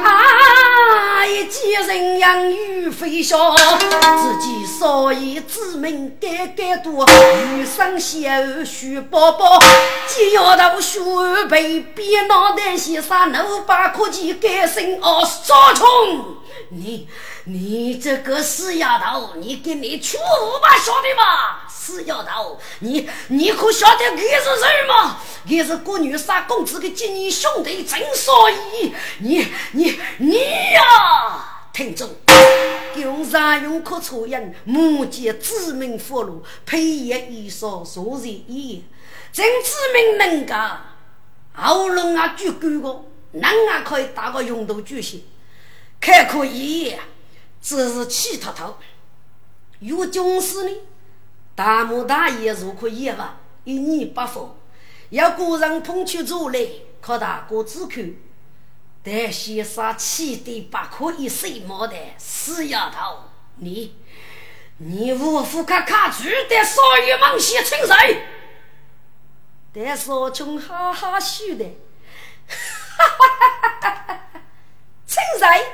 [0.04, 1.24] 啊！
[1.26, 7.06] 一见人养鱼飞笑，自己所以知名改改多，
[7.54, 9.58] 余生先后许宝宝，
[10.06, 11.00] 既要到学
[11.48, 15.86] 背，别脑袋先生六把科技改生哦，少穷
[16.68, 17.08] 你。
[17.48, 21.60] 你这个死丫头，你给你出五吧，晓得吗？
[21.68, 25.18] 死丫头，你你可晓得你是谁吗？
[25.44, 28.92] 你是郭女杀公子的结义兄弟曾所义。
[29.20, 30.38] 你你你
[30.72, 31.68] 呀！
[31.72, 32.08] 听着，
[32.96, 38.82] 用啥用可出人，目见知名俘虏，配业一说，昨日一夜，
[39.32, 40.80] 真知名能干，
[41.52, 45.22] 喉咙啊举高个，人啊可以打个用度举行，
[46.00, 46.96] 开可以。
[47.66, 48.78] 只是气滔滔，
[49.80, 50.76] 有军事呢，
[51.56, 53.40] 大模大爷如可以吧？
[53.64, 54.40] 一年八分，
[55.10, 56.64] 要个人捧起走来，
[57.00, 58.14] 靠大哥自看。
[59.02, 63.24] 但先生气得不可以睡毛的死丫头，
[63.56, 63.96] 你
[64.76, 68.26] 你无福可卡住的少爷忙些称谁？
[69.74, 71.64] 但少穷哈哈笑的，
[72.46, 74.20] 哈哈哈哈哈哈！
[75.04, 75.66] 称谁？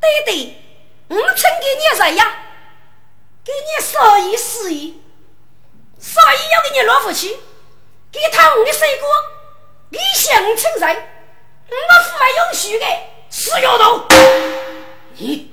[0.00, 0.63] 对对。
[1.08, 2.38] 我称给你谁呀？
[3.44, 4.94] 给你少爷四爷，
[6.00, 7.38] 少爷要给你落福气，
[8.10, 9.08] 给他我的水果，
[9.90, 11.08] 你想称谁？
[11.68, 11.74] 我
[12.04, 12.86] 父爱永续的
[13.28, 14.06] 死丫头，
[15.16, 15.52] 你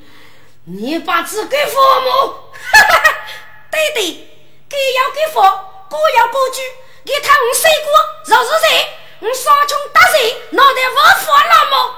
[0.64, 2.34] 你把字给父母，
[3.70, 4.02] 对对，
[4.70, 5.42] 给要给佛，
[5.90, 6.62] 果要果举，
[7.06, 7.92] 给他我水果，
[8.26, 8.88] 若是谁，
[9.20, 11.96] 我上穷打谁，脑袋我佛了么？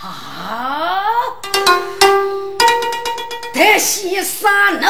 [0.00, 1.04] 啊！
[3.52, 4.86] 在西山路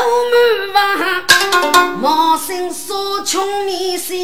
[0.74, 4.14] 满房，毛生说穷你小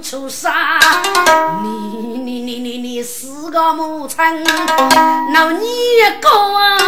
[0.00, 0.78] 出杀，
[1.64, 1.68] 你
[2.18, 4.16] 你你你你是个母亲，
[5.32, 5.66] 闹你
[6.20, 6.78] 个啊！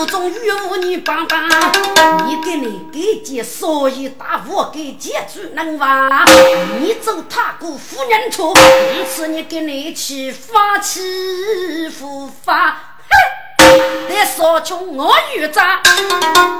[0.00, 1.46] 我中岳父你帮帮，
[2.26, 6.24] 你给你给姐所以大我给姐主能吧？
[6.80, 8.54] 你走他姑夫人处，
[8.96, 12.70] 因此你给你去发起复发，
[13.10, 14.08] 哼！
[14.08, 15.82] 得说穷我遇渣，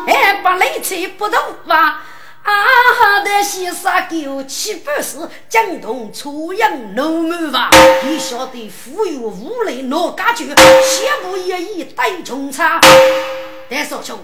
[0.07, 2.03] 还把雷吹不动吧？
[2.43, 3.21] 啊！
[3.23, 5.19] 的先生给我七八十，
[5.49, 7.71] 江东出洋农门房，
[8.05, 12.81] 你晓得富有无雷闹家具，千步一役对穷差。
[13.69, 14.19] 但少兄，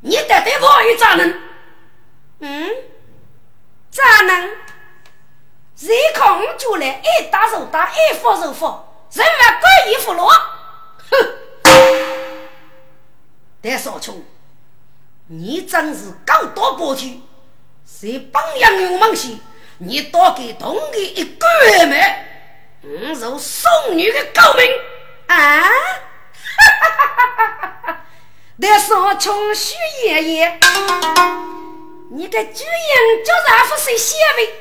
[0.00, 1.34] 你得对我有咋能？
[2.40, 2.70] 嗯？
[3.90, 4.50] 咋能？
[5.76, 8.66] 谁抗就来，爱打就打，爱服就服，
[9.12, 10.28] 人万管衣服落。
[11.10, 11.16] 哼！
[13.62, 14.22] 但少兄。
[15.32, 17.20] 你真是高多过去，
[17.86, 19.30] 谁帮养有梦想？
[19.78, 22.26] 你多给同的一个月没？
[22.82, 24.66] 我是送女的高明
[25.28, 25.60] 啊！
[25.60, 25.68] 哈
[26.58, 28.04] 哈哈哈哈哈！
[28.58, 30.60] 得上穷许爷爷，
[32.12, 34.52] 你个主人叫啥不是邪味？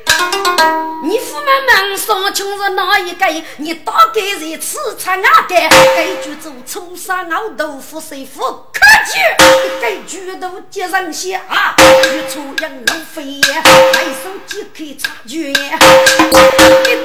[1.01, 3.25] 你父母门上穷是哪一个？
[3.57, 8.65] 你大概是吃茶牙干，该就做粗沙熬豆腐，谁服？
[8.71, 8.87] 看。
[9.03, 9.17] 去，
[9.81, 11.41] 该举头接上下，
[11.79, 15.49] 一出杨龙飞，来手即可察觉。
[15.49, 15.53] 一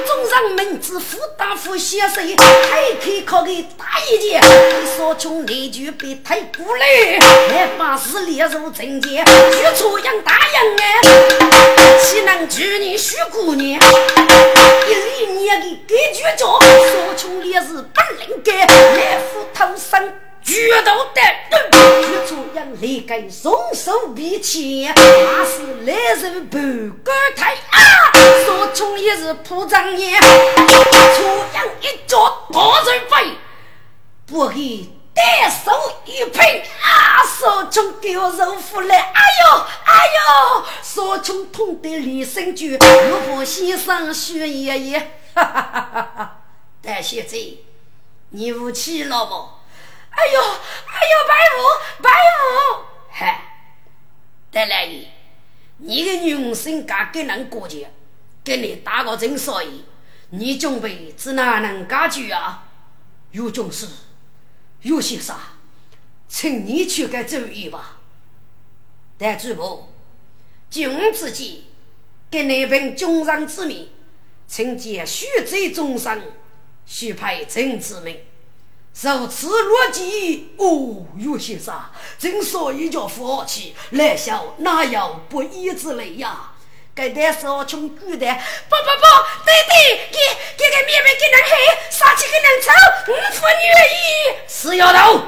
[0.05, 2.23] 中上门子，富大夫先生，
[2.69, 4.39] 还可以考给大一件。
[4.95, 6.85] 说穷那句别太过来，
[7.49, 13.79] 还把事列入正界，一出杨大样哎，岂能娶你徐姑娘？
[14.87, 20.13] 一里年的给绝招，说穷烈士本领该，来斧头生。
[20.43, 26.61] 举头的盾，一出杨离开，双手比起，那是来人半
[27.03, 27.81] 个台啊！
[28.45, 31.23] 说穷也是铺张眼，出
[31.55, 33.39] 杨一脚大人飞，
[34.27, 35.71] 不给单手
[36.05, 37.25] 一拍啊！
[37.39, 40.63] 说穷丢肉腐来，哎呦哎呦！
[40.83, 44.99] 说穷痛得连声句，我婆先生血爷爷，
[45.33, 46.41] 哈哈哈哈哈！
[46.81, 47.37] 但现在
[48.31, 49.51] 你无气了吗？
[50.09, 53.69] 哎呦，哎呦，白虎，白虎，嗨，
[54.51, 55.07] 得来姨，
[55.77, 57.89] 你的女生敢跟人过节，
[58.43, 59.85] 给你打个针所以，
[60.31, 62.67] 你准备只哪能解决啊？
[63.31, 63.87] 有种事，
[64.81, 65.39] 有些啥，
[66.27, 67.99] 请你去个主意吧。
[69.17, 69.94] 但主播，
[70.69, 71.65] 就我自己
[72.29, 73.89] 给那份军上之命，
[74.47, 76.21] 请见徐州中山，
[76.85, 78.19] 徐派陈之命。
[79.01, 81.77] 如此逻辑，哦，岳先生，
[82.17, 86.51] 正所以叫福气，来笑哪有不义之类呀？
[86.93, 89.05] 该得少穷举的，不不不，
[89.43, 90.17] 对对，给
[90.55, 91.51] 给个妹妹给人黑，
[91.91, 92.71] 杀气给人抽，
[93.11, 93.57] 我不愿
[93.91, 93.99] 意。
[94.47, 95.23] 死丫头，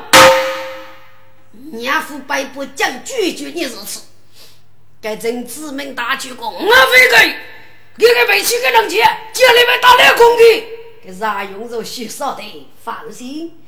[1.74, 4.07] 娘夫白不讲，拒绝你如此。
[5.02, 6.60] 该真子门大鞠躬，我
[6.92, 7.36] 非给，
[7.98, 10.78] 给个背起给人接，接里面打来空的。
[11.20, 12.44] 让用着许少的
[12.84, 13.60] 放心，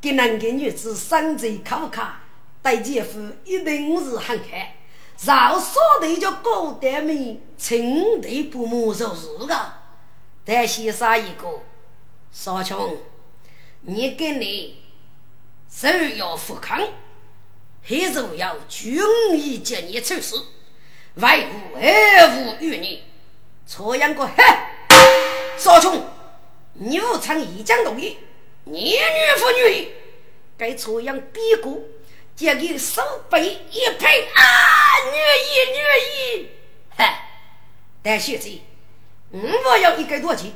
[0.00, 2.22] 给男给女子生在考卡，
[2.62, 4.76] 待姐夫一定是很开。
[5.24, 9.72] 让少的就高德美，称得不莫受日个。
[10.44, 11.62] 但先杀一个，
[12.30, 12.96] 少穷，
[13.80, 14.82] 你跟你
[15.68, 16.80] 首要富康，
[17.82, 18.98] 还是要军
[19.34, 20.34] 医接你出事，
[21.16, 23.02] 维护爱护于你，
[23.66, 24.44] 这样个嘿，
[25.56, 26.06] 少穷。
[26.74, 28.18] 你无常一将同意，
[28.64, 28.98] 你女
[29.38, 29.92] 不女？
[30.58, 31.78] 该这样比过，
[32.34, 34.42] 借给手背一拍啊！
[35.06, 36.48] 女意女意，
[36.94, 37.30] 嗨！
[38.02, 38.50] 但现在
[39.32, 40.52] 我要一个多钱，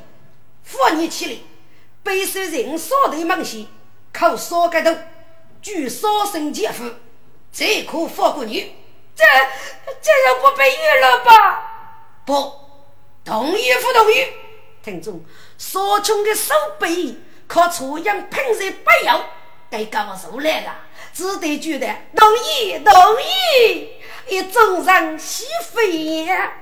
[0.63, 1.37] 扶你起来，
[2.03, 3.67] 背受人所的猛西，
[4.13, 4.95] 靠少个头，
[5.59, 6.83] 举少生姐夫，
[7.51, 8.75] 才可放过你。
[9.21, 11.63] 这这样不被冤了吧？
[12.25, 12.53] 不，
[13.23, 14.25] 同意不同意？
[14.83, 15.23] 听众。
[15.57, 17.15] 所穷的手背
[17.47, 19.23] 靠粗样喷射不要，
[19.69, 20.75] 该告诉来了，
[21.13, 23.91] 只得觉得同意同意，
[24.27, 26.53] 一众人喜飞呀，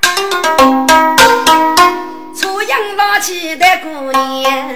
[2.36, 4.76] 粗样拉起的姑娘。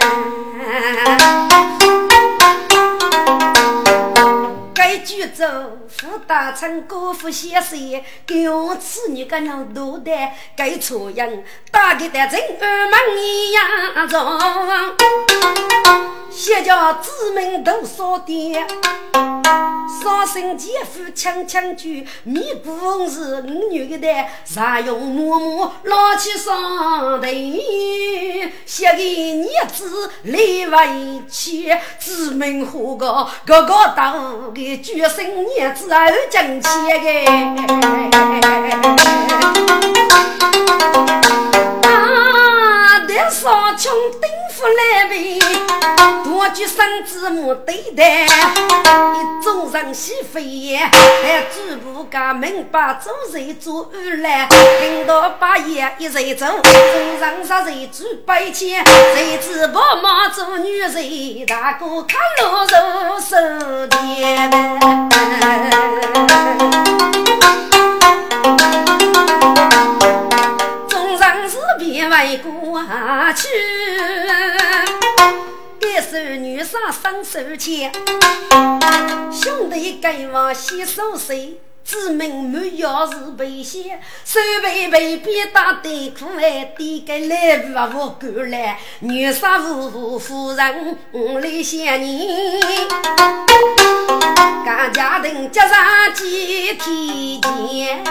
[4.94, 5.44] 该举走
[5.90, 7.80] 富大成国富先生，
[8.28, 10.12] 给我吃你个老多的，
[10.56, 11.28] 该错样
[11.72, 14.40] 打给的正儿忙一样重，
[16.30, 18.68] 先叫子民都少点，
[20.04, 24.08] 少生姐夫强强举，米不是五女的，
[24.46, 31.68] 啥用默默拉起双腿，写给儿子来为妻，
[31.98, 34.83] 子民何个个个当个。
[34.84, 35.26] 举生
[35.56, 37.08] 年子儿争气个，
[41.88, 42.43] 啊，
[43.14, 45.40] 得少穷顶富来呗，
[46.24, 58.84] 多句生子母对待，一众人喜飞，还举步家门把做人做二来，听到半夜一人走，众人杀人举白钱，
[59.14, 62.66] 谁知不忙做女人，大哥看路
[63.10, 63.38] 如手
[63.88, 64.50] 电。
[72.14, 72.80] 为过
[73.34, 73.48] 去，
[75.80, 77.92] 给手女上伸手钱，
[79.32, 81.60] 兄弟该往洗手水。
[81.84, 90.98] 子民满腰是背血，手背被鞭打得苦哎，点个来不无干来，女杀无夫人
[91.42, 92.88] 来想你，
[94.64, 96.80] 干家庭接上几天
[97.68, 98.04] 见。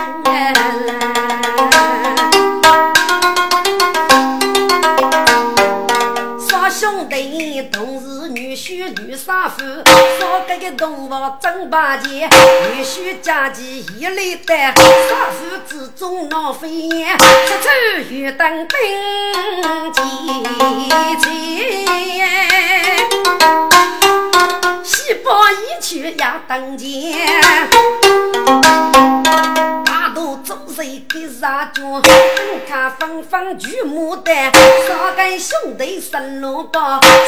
[7.02, 9.60] 双兄弟同是女婿女杀夫，
[10.20, 17.24] 少个个动物真八戒，女婿家鸡一类单，杀夫之中闹飞烟，出
[17.60, 17.68] 走
[18.08, 18.68] 欲当兵
[19.92, 20.02] 前
[24.84, 25.30] 西北
[25.66, 26.76] 一去要当
[30.14, 30.22] 剑。
[30.44, 32.00] 做人给杀猪，
[32.68, 34.50] 看风风举牡丹，
[34.86, 36.80] 杀个兄弟生萝卜，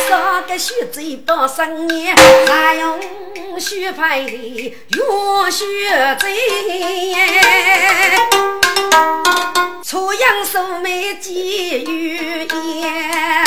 [0.08, 2.16] 杀个血贼报生年，
[2.46, 2.98] 还用
[3.60, 5.64] 血牌用血
[6.20, 6.36] 贼，
[9.84, 13.44] 出阳寿眉几余言，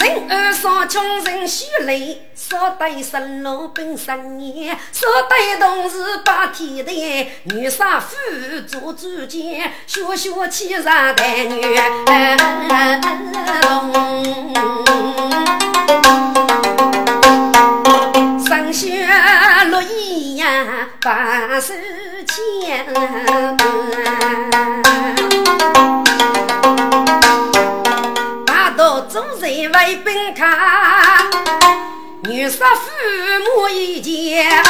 [0.00, 2.22] 人儿上穷人须泪。
[2.34, 8.16] 少得生老本生年，少得同事把天地，女杀夫
[8.66, 11.60] 做主见，学学气上待女
[13.62, 13.92] 龙，
[18.46, 19.06] 生血
[19.68, 20.46] 落衣呀，
[21.02, 21.74] 把手
[22.64, 22.86] 牵，
[29.48, 30.46] 道做人为本看。
[32.24, 32.90] 女杀父
[33.56, 34.62] 母一见，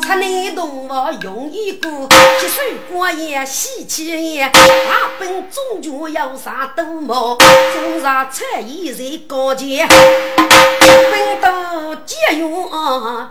[0.00, 0.88] 出内动物
[1.20, 2.08] 容易过，
[2.40, 4.48] 七岁过夜喜气也。
[4.48, 7.36] 大本中军要杀多毛，
[7.74, 12.70] 中上才艺在高见，本都节用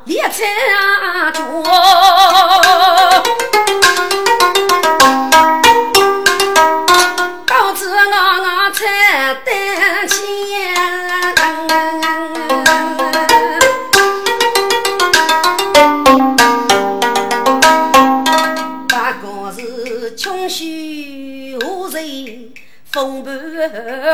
[0.04, 0.44] 列车
[1.32, 1.42] 脚，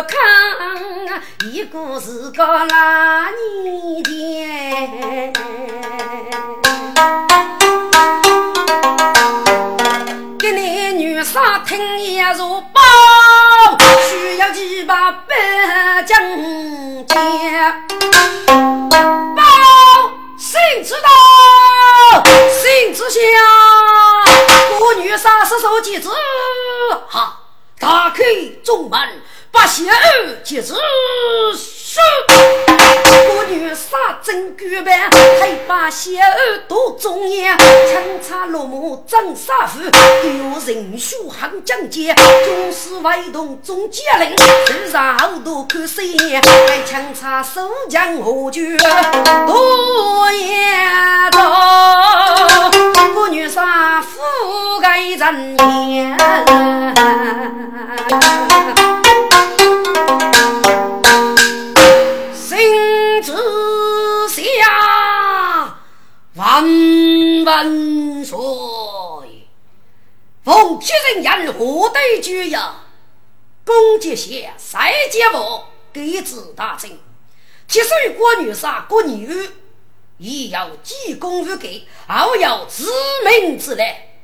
[0.04, 0.18] 康，
[1.52, 2.66] 一个是个老
[3.64, 5.34] 年间，
[10.40, 12.82] 给你女婿听一如宝，
[14.10, 17.16] 需要几把白金剑，
[19.36, 19.44] 宝
[20.38, 22.24] 谁知道？
[22.50, 23.20] 谁知晓？
[24.80, 26.10] 我女婿是手几子？
[27.08, 27.40] 哈。
[27.80, 28.24] 打开
[28.64, 28.98] 中门，
[29.54, 29.96] 把邪儿
[30.44, 30.74] 接住。
[33.36, 44.36] 我女杀真绝版，还把邪儿夺中央，枪插落幕真杀夫，有人书行将解，军师外动总接令，
[44.76, 48.76] 日上后头看谁眼，来枪插守将何惧
[49.46, 52.72] 多言道，
[53.16, 54.20] 我女杀富
[54.82, 55.58] 盖人
[55.92, 56.18] 言。
[67.54, 68.36] 万岁！
[70.44, 72.82] 奉屈人言，何得居呀？
[73.64, 75.62] 公爵下，赛节目，
[75.94, 76.90] 给子大臣。
[77.68, 79.30] 七岁过女杀过女，
[80.18, 82.92] 亦要积功于给，后要自
[83.24, 84.16] 命之来。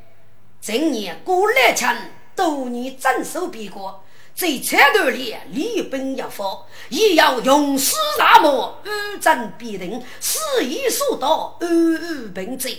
[0.60, 1.96] 今年过来强，
[2.36, 4.04] 多年镇守边国。
[4.34, 12.78] 在战斗里，礼本要发，也要勇士大漠，安战必定，死意所到，安安平静。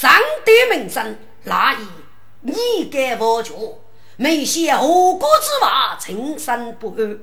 [0.00, 0.12] 上
[0.44, 1.78] 帝名声，那以
[2.42, 3.52] 你该我绝，
[4.14, 7.18] 没些后果之话，情深不安。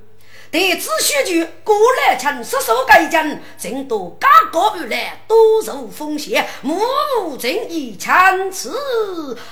[0.52, 6.78] 弟子学句，过来请失手改将，尽都家国而来，多受风险，目
[7.24, 8.70] 无正义，强持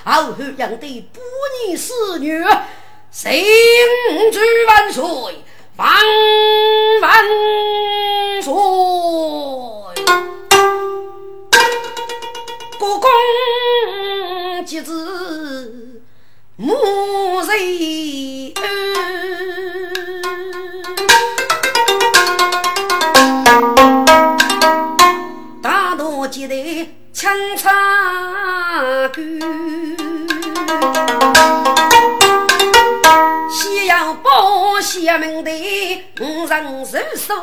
[0.04, 1.22] 后后养的不
[1.66, 2.44] 义侍女。
[3.10, 3.32] 圣
[4.34, 5.04] 主万岁，
[5.78, 5.90] 万
[7.02, 7.26] 万
[8.42, 8.54] 岁！
[12.84, 16.02] 国公吉子
[16.58, 16.74] 母
[17.46, 18.54] 瑞
[25.62, 26.56] 大道接待
[27.14, 27.72] 枪插
[34.84, 35.52] 谢门的
[36.20, 36.62] 五人
[37.16, 37.34] 受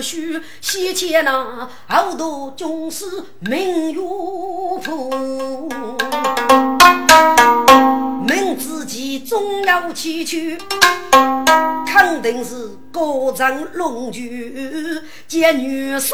[0.00, 3.04] 续，先前那好多军师
[3.40, 5.68] 名誉仆，
[8.26, 10.58] 明知其终要崎岖，
[11.86, 12.70] 肯定是。
[12.90, 16.10] 高长龙驹，见女婿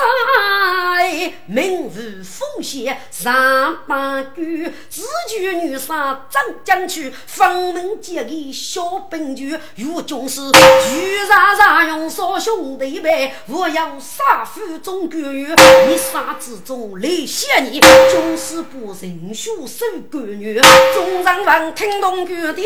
[1.47, 15.55] 名如风雪上八句，自举女婿张将去，方门接给小兵局，如军师举杀杀用杀兄弟们，我要杀父中官员，
[15.87, 20.59] 你杀之中雷血你，军师不认血受官女，
[20.95, 22.65] 众人闻听懂决定，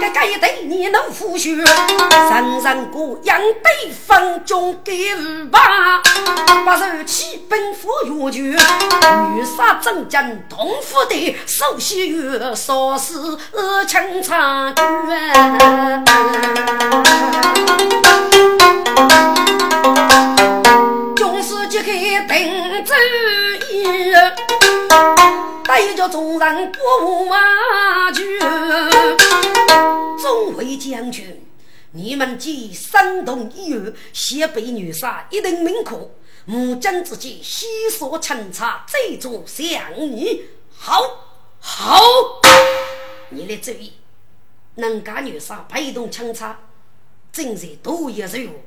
[0.00, 6.00] 该该对你能服血，人人过养对方中给五把，
[6.64, 13.14] 把手起兵赴越剧，女杀正将同府的首席月少时
[13.88, 16.43] 清茶卷，
[21.16, 21.86] 军师即刻
[22.28, 22.92] 定主
[23.72, 24.12] 意，
[25.64, 28.38] 带着众人过马去，
[30.20, 31.40] 众位将军。
[31.92, 36.14] 你们既生动一语，先被女杀一定命苦。
[36.44, 40.42] 母将之际，悉数清查，最终向你
[40.76, 41.00] 好
[41.58, 42.02] 好。
[43.30, 43.94] 你来注意，
[44.76, 46.58] 能干女杀被动清查，
[47.32, 48.62] 正在多一任务，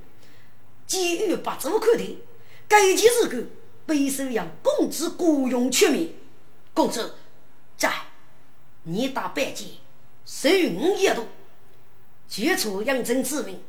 [0.86, 2.24] 机遇不足可的。
[2.68, 3.48] 该件事故
[3.86, 6.10] 必须让公子雇佣出面。
[6.74, 7.16] 公子
[7.78, 7.92] 在，
[8.84, 9.66] 你打半截，
[10.26, 11.28] 受五一度。
[12.28, 13.64] 接触养生之命，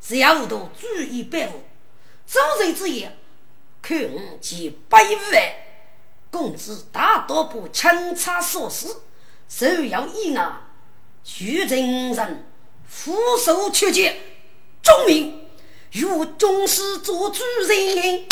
[0.00, 1.62] 只要多注意保护。
[2.26, 3.16] 走人之言，
[3.82, 3.98] 看
[4.40, 5.54] 其百万
[6.30, 8.88] 工资大多不强差所施，
[9.48, 10.52] 首要意外，
[11.30, 12.46] 徐真人
[12.88, 14.16] 俯首求见，
[14.82, 15.40] 忠明
[15.92, 18.24] 由宗师做主人，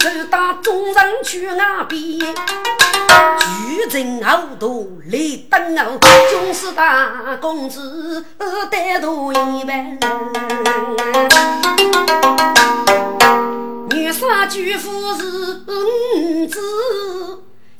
[0.00, 2.00] 受打众人去那边。
[2.00, 5.18] 举正好多来
[5.50, 5.98] 等候，
[6.30, 8.24] 军师大公子
[8.70, 9.98] 带头一班。
[13.90, 17.33] 女杀举夫是五子。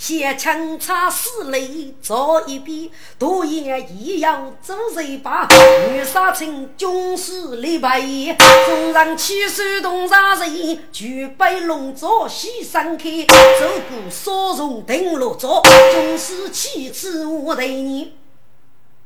[0.07, 5.49] 先清茶四泪坐一边，多言亦要做谁把？
[5.89, 15.63] 女杀青军士立白眼，众人起手动杀人，举杯龙座喜散开，走过烧容定落座，
[15.95, 18.15] 军士起此我对你，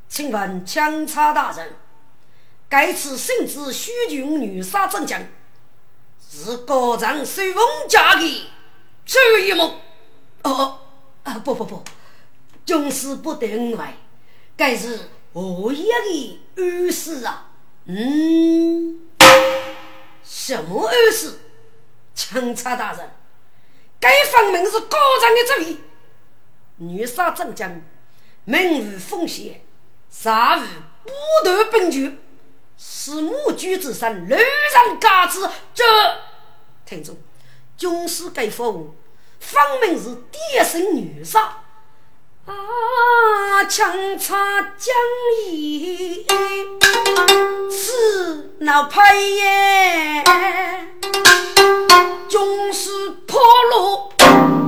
[0.08, 1.76] 请问清茶大人，
[2.68, 5.20] 该次圣旨许军女杀正将，
[6.28, 8.50] 是高长随风家的
[9.06, 9.74] 这一幕？
[10.42, 10.80] 哦。
[11.28, 11.82] 啊不不不，
[12.64, 13.94] 军师不得恩外，
[14.56, 14.98] 该是
[15.34, 17.50] 何爷的恩师啊！
[17.84, 18.98] 嗯，
[20.24, 21.38] 什么恩师？
[22.14, 23.10] 钦差大人，
[24.00, 25.80] 该方明是高长的主意。
[26.78, 27.82] 女杀正将，
[28.44, 29.60] 名如风险，
[30.10, 30.62] 杀无
[31.04, 32.18] 不得本局，
[32.78, 35.48] 是母举之身，乱人嘎子。
[35.74, 35.84] 这
[36.86, 37.16] 听众，
[37.76, 38.94] 军师该服务。
[39.40, 41.40] 分明是爹生女杀
[42.46, 43.64] 啊！
[43.68, 44.94] 强插将
[45.46, 46.26] 义，
[47.70, 50.24] 此闹派耶，
[52.28, 54.12] 军师破路，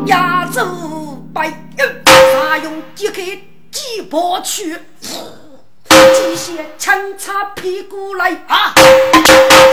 [0.07, 0.63] 亚洲
[1.33, 1.53] 白，
[2.05, 3.23] 他用揭开
[3.71, 4.79] 击破去。
[6.15, 8.73] 机械枪插屁股来啊！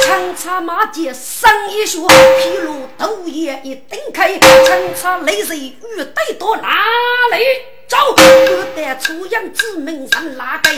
[0.02, 2.00] 枪插马蹄上一学，
[2.40, 6.70] 披露头也一顶开，枪插泪水雨带到哪
[7.32, 7.46] 里
[7.88, 7.98] 走？
[8.16, 10.70] 不得出洋之名上哪个？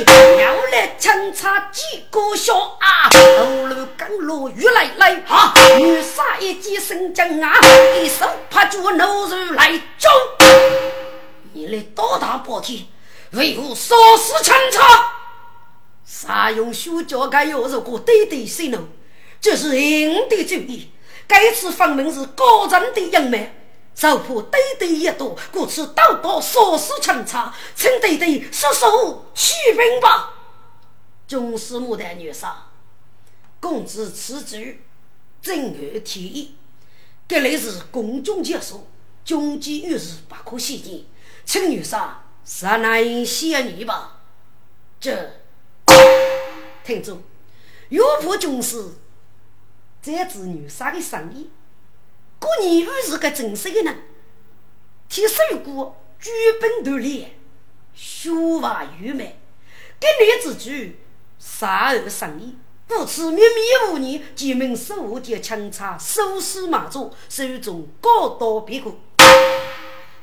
[0.41, 1.81] 要来枪插几
[2.11, 3.09] 个小啊？
[3.09, 5.53] 头路刚落雨来来啊！
[5.77, 7.53] 女杀一记神将啊！
[7.99, 10.09] 一手拍住怒如来走！
[11.53, 12.85] 你来多大宝天？
[13.31, 15.13] 为何杀死枪插？
[16.09, 18.87] 啥用书教该要如果对对谁呢？
[19.39, 20.89] 这是应的主意。
[21.27, 23.47] 该次访问是高人的英明，
[23.93, 30.33] 受怕对对一多，故此刀刀杀死强差，请对对失手续兵吧。
[31.27, 32.69] 军师牡丹女杀，
[33.59, 34.81] 公子此举
[35.43, 36.55] 正合天意。
[37.27, 38.87] 这里是公众结束，
[39.23, 41.03] 军机遇事不可细见，
[41.45, 44.21] 请女杀杀难仙女吧。
[44.99, 45.38] 这。
[46.89, 47.21] 听众，
[47.89, 48.83] 岳父军师
[50.01, 51.51] 在子女杀的生意，
[52.39, 53.95] 过年又是个正式的人，
[55.07, 57.35] 替手过举本锻炼，
[57.93, 59.39] 学法愚昧，
[59.99, 60.99] 给女之举
[61.37, 68.95] 杀而生意，故此秘密无年，几名手无见强差，手施马祖，手中高刀别过。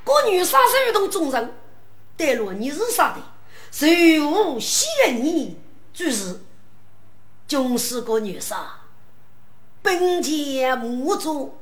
[0.03, 1.55] 过女杀手同众人，
[2.17, 3.23] 待落你是啥的？
[3.71, 5.61] 谁无谢你？
[5.95, 6.41] 就是
[7.47, 8.81] 终是个女杀，
[9.83, 11.59] 本钱母族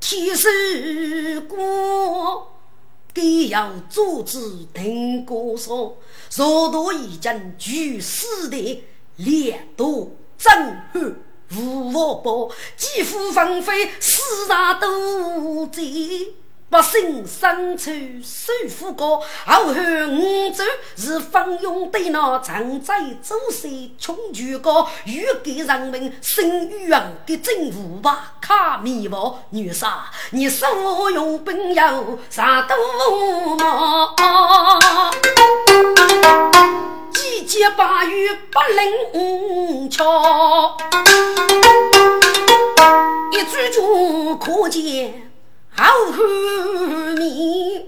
[0.00, 2.50] 天师过。
[3.14, 5.96] 更要阻止听歌说，
[6.34, 10.52] 若多已经举死的烈度震
[10.92, 11.16] 撼
[11.56, 15.80] 无法报，几乎芳菲四大都在。
[16.70, 17.90] 百姓生出
[18.20, 20.64] 首富高，后汉五洲
[20.96, 28.32] 是方用的那常在周岁穷举高，欲给人民生欲望的政府吧？
[28.40, 30.68] 卡米沃女杀，你所
[31.12, 32.76] 用本有啥多
[33.56, 34.16] 么？
[37.12, 38.58] 季节八月不
[39.12, 40.76] 灵巧，
[43.30, 45.23] 一句就可见。
[45.76, 47.86] 好汉面。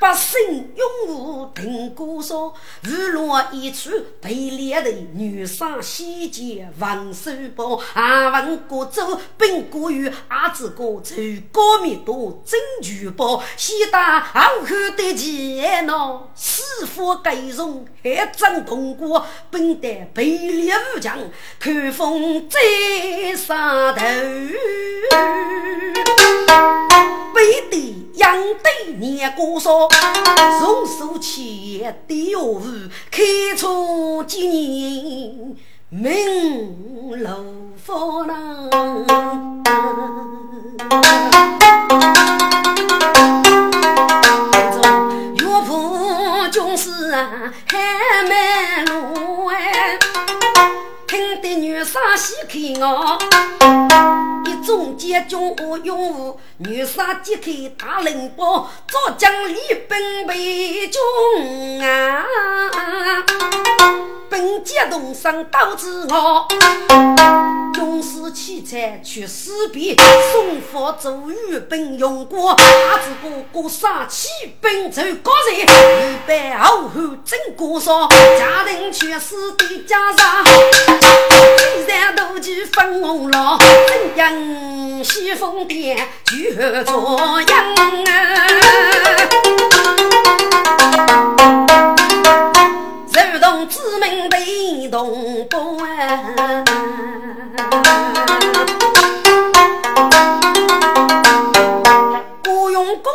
[0.00, 11.16] 百姓拥护听歌说，日落一处被猎的女杀西街王守宝，阿文国州本国与阿子国州
[11.50, 21.18] 高密多真聚宝，西大好汉的钱囊，师傅改容还真通过，本得被猎武将，
[21.58, 24.04] 看风再杀头。
[27.38, 29.86] 背地养对年过少，
[30.58, 32.64] 从手起的药物
[33.12, 33.22] 开
[33.56, 35.56] 出几年
[35.88, 37.44] 名楼
[37.76, 38.68] 房郎。
[51.78, 53.16] 女杀喜看我。
[54.66, 59.56] 中间中无用武，女杀揭开大领包，早将礼
[59.88, 61.00] 本为中
[61.80, 62.24] 啊！
[64.28, 66.48] 本节动身刀子我，
[67.72, 69.94] 军师器材去识别，
[70.32, 74.28] 送佛祖御本用过，阿子哥哥杀起
[74.60, 80.44] 本走高人，预备后后真过少，家庭全是的家上，
[81.86, 83.58] 然都去分红了，
[83.88, 84.32] 怎样
[85.04, 87.64] 西风殿就作样
[88.06, 88.14] 啊？
[93.32, 95.88] 如同知名被动不啊！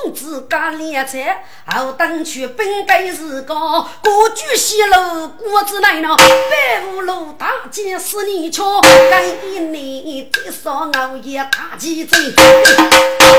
[0.03, 12.35] 公子干敛财，后等去本该是个过居西路国子来了，白五路大街十年桥，干一年最少熬夜大几针，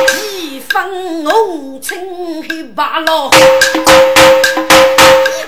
[0.09, 3.31] 几分红尘黑八老。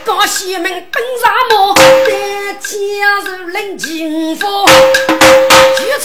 [0.04, 4.65] 高西门奔沙漠，带家人领金佛。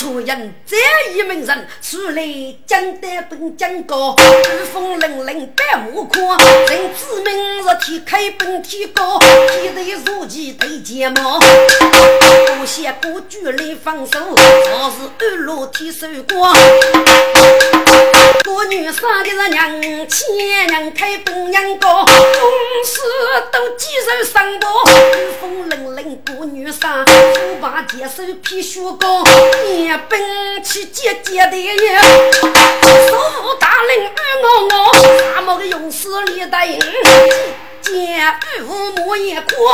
[0.01, 0.75] 出人这
[1.13, 2.23] 一门人，出来
[2.65, 6.39] 江丹本江高，御风凛凛白木宽。
[6.69, 11.39] 人知明日天开本天高，天地如棋对睫毛。
[11.39, 16.51] 不写古句来放手，我是二路天守光。
[18.43, 23.01] 个女生的是娘亲，娘开本娘高，公司
[23.51, 23.91] 都接。
[23.91, 29.21] 一手上刀，威风凛凛过女杀，虎把剑手披雪高，
[29.91, 32.01] 一本起节节的呀，
[33.09, 34.07] 手舞大领与
[34.41, 34.73] 我我，
[35.35, 36.79] 沙漠的勇士李大英。
[37.81, 38.23] 见
[38.55, 39.73] 玉无莫言阔，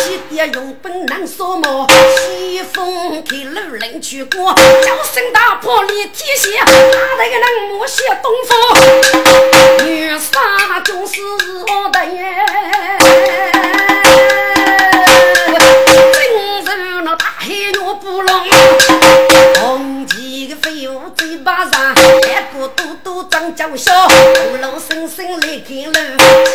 [0.00, 1.86] 西边用本难说么？
[2.26, 9.86] 西风开路人去过，叫声大破立天下，哪得个能莫写东方？
[9.86, 11.22] 女杀就是
[11.68, 12.34] 我的耶，
[19.60, 25.98] 红旗个飞舞嘴巴上，一个嘟嘟长脚小，五路声声来开路，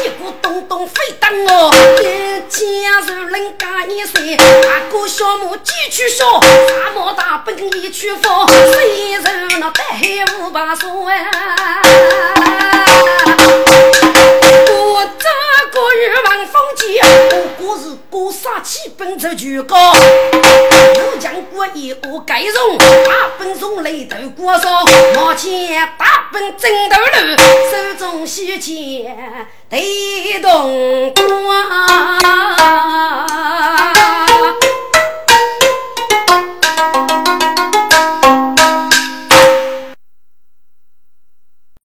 [0.04, 0.30] 一个。
[0.42, 1.72] 咚咚飞当哦，
[2.02, 2.04] 一
[2.50, 2.60] 家
[3.06, 11.14] 人人干一岁，大哥小母几去小，大毛大本一去放，谁人那带海五把手啊？
[14.72, 15.30] 我这
[15.80, 17.00] 个日望风急，
[17.32, 24.72] 我过是过杀气奔出巨高，武将过一个盖容，大本从雷头过上，
[25.16, 27.38] 马前大本正头路，
[27.72, 29.48] 手中西剑。
[29.70, 31.24] 雷动光。